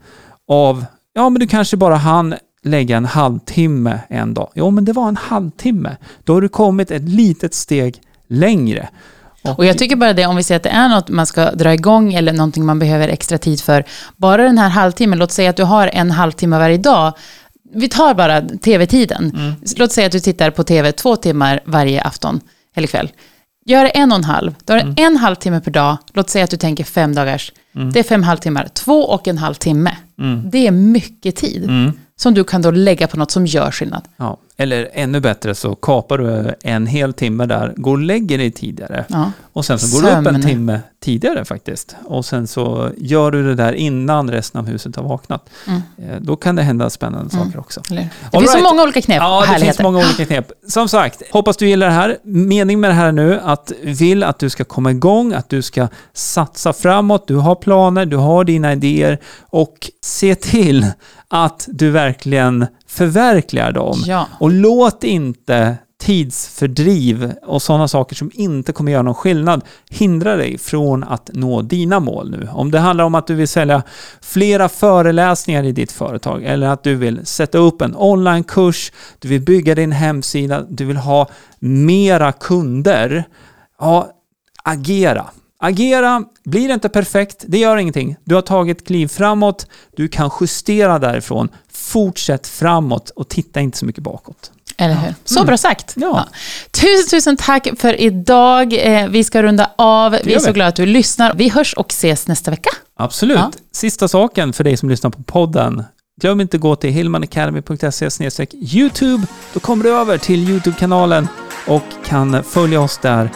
av, 0.47 0.85
ja 1.13 1.29
men 1.29 1.39
du 1.39 1.47
kanske 1.47 1.77
bara 1.77 1.95
hann 1.95 2.35
lägga 2.63 2.97
en 2.97 3.05
halvtimme 3.05 3.99
en 4.09 4.33
dag. 4.33 4.51
Jo 4.55 4.71
men 4.71 4.85
det 4.85 4.93
var 4.93 5.07
en 5.07 5.17
halvtimme. 5.17 5.97
Då 6.23 6.33
har 6.33 6.41
du 6.41 6.49
kommit 6.49 6.91
ett 6.91 7.09
litet 7.09 7.53
steg 7.53 8.01
längre. 8.27 8.89
Och 9.43 9.65
jag 9.65 9.77
tycker 9.77 9.95
bara 9.95 10.13
det, 10.13 10.25
om 10.25 10.35
vi 10.35 10.43
säger 10.43 10.57
att 10.57 10.63
det 10.63 10.69
är 10.69 10.89
något 10.89 11.09
man 11.09 11.25
ska 11.25 11.51
dra 11.51 11.73
igång 11.73 12.13
eller 12.13 12.33
någonting 12.33 12.65
man 12.65 12.79
behöver 12.79 13.07
extra 13.07 13.37
tid 13.37 13.61
för. 13.61 13.83
Bara 14.17 14.43
den 14.43 14.57
här 14.57 14.69
halvtimmen, 14.69 15.19
låt 15.19 15.31
säga 15.31 15.49
att 15.49 15.55
du 15.55 15.63
har 15.63 15.87
en 15.87 16.11
halvtimme 16.11 16.57
varje 16.57 16.77
dag. 16.77 17.13
Vi 17.75 17.89
tar 17.89 18.13
bara 18.13 18.41
tv-tiden. 18.41 19.55
Låt 19.77 19.91
säga 19.91 20.05
att 20.05 20.11
du 20.11 20.19
tittar 20.19 20.51
på 20.51 20.63
tv 20.63 20.91
två 20.91 21.15
timmar 21.15 21.59
varje 21.65 22.01
afton 22.01 22.41
eller 22.75 22.87
kväll. 22.87 23.11
Gör 23.65 23.91
en 23.93 24.11
och 24.11 24.17
en 24.17 24.23
halv. 24.23 24.55
Då 24.65 24.73
är 24.73 24.83
det 24.83 25.01
en 25.03 25.17
halvtimme 25.17 25.61
per 25.61 25.71
dag. 25.71 25.97
Låt 26.13 26.29
säga 26.29 26.43
att 26.43 26.51
du 26.51 26.57
tänker 26.57 26.83
fem 26.83 27.15
dagars. 27.15 27.51
Det 27.93 27.99
är 27.99 28.03
fem 28.03 28.23
halvtimmar. 28.23 28.67
Två 28.73 29.03
och 29.03 29.27
en 29.27 29.37
halv 29.37 29.53
timme. 29.53 29.91
Det 30.51 30.67
är 30.67 30.71
mycket 30.71 31.35
tid. 31.35 31.69
Som 32.15 32.33
du 32.33 32.43
kan 32.43 32.61
då 32.61 32.71
lägga 32.71 33.07
på 33.07 33.17
något 33.17 33.31
som 33.31 33.45
gör 33.45 33.71
skillnad. 33.71 34.03
Ja, 34.17 34.37
eller 34.57 34.89
ännu 34.93 35.19
bättre 35.19 35.55
så 35.55 35.75
kapar 35.75 36.17
du 36.17 36.53
en 36.63 36.87
hel 36.87 37.13
timme 37.13 37.45
där, 37.45 37.73
går 37.77 37.91
och 37.91 37.99
lägger 38.03 38.37
dig 38.37 38.51
tidigare. 38.51 39.05
Ja. 39.09 39.31
Och 39.53 39.65
sen 39.65 39.79
så 39.79 39.95
går 39.95 40.01
du 40.03 40.09
upp 40.11 40.17
en 40.17 40.23
Sömn. 40.25 40.41
timme 40.41 40.79
tidigare 41.03 41.45
faktiskt. 41.45 41.95
Och 42.05 42.25
sen 42.25 42.47
så 42.47 42.89
gör 42.97 43.31
du 43.31 43.43
det 43.43 43.55
där 43.55 43.73
innan 43.73 44.31
resten 44.31 44.59
av 44.59 44.67
huset 44.67 44.95
har 44.95 45.03
vaknat. 45.03 45.49
Mm. 45.67 45.81
Eh, 45.97 46.21
Då 46.21 46.35
kan 46.35 46.55
det 46.55 46.61
hända 46.61 46.89
spännande 46.89 47.29
saker 47.29 47.59
också. 47.59 47.81
Det 47.89 48.09
All 48.31 48.39
finns 48.41 48.51
så 48.51 48.57
right. 48.57 48.69
många 48.71 48.83
olika 48.83 49.01
knep 49.01 49.17
Ja, 49.21 49.39
det 49.41 49.45
finns 49.47 49.53
härligheter. 49.53 49.83
många 49.83 49.97
olika 49.99 50.25
knep. 50.25 50.51
Som 50.67 50.87
sagt, 50.89 51.21
hoppas 51.31 51.57
du 51.57 51.67
gillar 51.67 51.87
det 51.87 51.93
här. 51.93 52.17
Mening 52.23 52.79
med 52.79 52.89
det 52.89 52.93
här 52.95 53.11
nu 53.11 53.39
att 53.43 53.71
vill 53.83 54.23
att 54.23 54.39
du 54.39 54.49
ska 54.49 54.63
komma 54.63 54.91
igång, 54.91 55.33
att 55.33 55.49
du 55.49 55.61
ska 55.61 55.87
satsa 56.13 56.73
framåt, 56.73 57.27
du 57.27 57.35
har 57.35 57.55
planer, 57.55 58.05
du 58.05 58.17
har 58.17 58.43
dina 58.43 58.73
idéer 58.73 59.17
och 59.41 59.89
se 60.01 60.35
till 60.35 60.85
att 61.27 61.67
du 61.71 61.89
verkligen 61.91 62.67
förverkligar 62.93 63.71
dem. 63.71 64.03
Ja. 64.05 64.27
Och 64.39 64.51
låt 64.51 65.03
inte 65.03 65.77
tidsfördriv 65.99 67.33
och 67.45 67.61
sådana 67.61 67.87
saker 67.87 68.15
som 68.15 68.31
inte 68.33 68.71
kommer 68.71 68.91
göra 68.91 69.01
någon 69.01 69.15
skillnad 69.15 69.61
hindra 69.89 70.35
dig 70.35 70.57
från 70.57 71.03
att 71.03 71.29
nå 71.33 71.61
dina 71.61 71.99
mål 71.99 72.31
nu. 72.31 72.49
Om 72.53 72.71
det 72.71 72.79
handlar 72.79 73.05
om 73.05 73.15
att 73.15 73.27
du 73.27 73.35
vill 73.35 73.47
sälja 73.47 73.83
flera 74.21 74.69
föreläsningar 74.69 75.63
i 75.63 75.71
ditt 75.71 75.91
företag 75.91 76.43
eller 76.43 76.67
att 76.67 76.83
du 76.83 76.95
vill 76.95 77.25
sätta 77.25 77.57
upp 77.57 77.81
en 77.81 77.95
onlinekurs, 77.95 78.91
du 79.19 79.27
vill 79.27 79.41
bygga 79.41 79.75
din 79.75 79.91
hemsida, 79.91 80.61
du 80.69 80.85
vill 80.85 80.97
ha 80.97 81.27
mera 81.59 82.31
kunder. 82.31 83.23
Ja, 83.79 84.11
agera. 84.63 85.25
Agera, 85.65 86.23
blir 86.45 86.67
det 86.67 86.73
inte 86.73 86.89
perfekt, 86.89 87.43
det 87.47 87.57
gör 87.57 87.77
ingenting. 87.77 88.15
Du 88.23 88.35
har 88.35 88.41
tagit 88.41 88.87
kliv 88.87 89.07
framåt, 89.07 89.67
du 89.97 90.07
kan 90.07 90.29
justera 90.41 90.99
därifrån. 90.99 91.49
Fortsätt 91.73 92.47
framåt 92.47 93.09
och 93.09 93.29
titta 93.29 93.59
inte 93.61 93.77
så 93.77 93.85
mycket 93.85 94.03
bakåt. 94.03 94.51
Eller 94.77 94.95
hur? 94.95 95.15
Så 95.23 95.43
bra 95.43 95.57
sagt. 95.57 95.95
Mm. 95.97 96.09
Ja. 96.09 96.27
Tusen, 96.71 97.09
tusen 97.11 97.37
tack 97.37 97.67
för 97.77 98.01
idag. 98.01 98.73
Eh, 98.73 99.07
Vi 99.07 99.23
ska 99.23 99.43
runda 99.43 99.71
av. 99.77 100.17
Vi 100.23 100.33
är 100.33 100.39
så 100.39 100.51
glada 100.51 100.67
att 100.69 100.75
du 100.75 100.85
lyssnar. 100.85 101.33
Vi 101.33 101.49
hörs 101.49 101.73
och 101.73 101.91
ses 101.91 102.27
nästa 102.27 102.51
vecka. 102.51 102.69
Absolut. 102.97 103.37
Ja. 103.37 103.51
Sista 103.71 104.07
saken 104.07 104.53
för 104.53 104.63
dig 104.63 104.77
som 104.77 104.89
lyssnar 104.89 105.09
på 105.09 105.23
podden. 105.23 105.83
Glöm 106.21 106.41
inte 106.41 106.57
att 106.57 106.61
gå 106.61 106.75
till 106.75 106.89
hillmanacademy.se 106.89 108.47
youtube. 108.53 109.27
Då 109.53 109.59
kommer 109.59 109.83
du 109.83 109.89
över 109.89 110.17
till 110.17 110.49
Youtube-kanalen 110.49 111.27
och 111.67 111.83
kan 112.05 112.43
följa 112.43 112.81
oss 112.81 112.97
där 113.01 113.29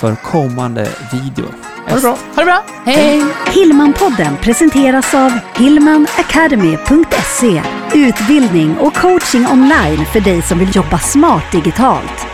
för 0.00 0.14
kommande 0.14 0.88
videor. 1.12 1.73
Ha 1.88 1.94
det 1.94 2.00
bra! 2.02 2.10
Ha 2.10 2.18
det 2.36 2.44
bra. 2.44 2.64
Hej! 2.84 3.22
Hillmanpodden 3.46 4.36
presenteras 4.42 5.14
av 5.14 5.32
hillmanacademy.se 5.56 7.62
Utbildning 7.94 8.78
och 8.78 8.94
coaching 8.94 9.46
online 9.46 10.06
för 10.12 10.20
dig 10.20 10.42
som 10.42 10.58
vill 10.58 10.76
jobba 10.76 10.98
smart 10.98 11.52
digitalt. 11.52 12.26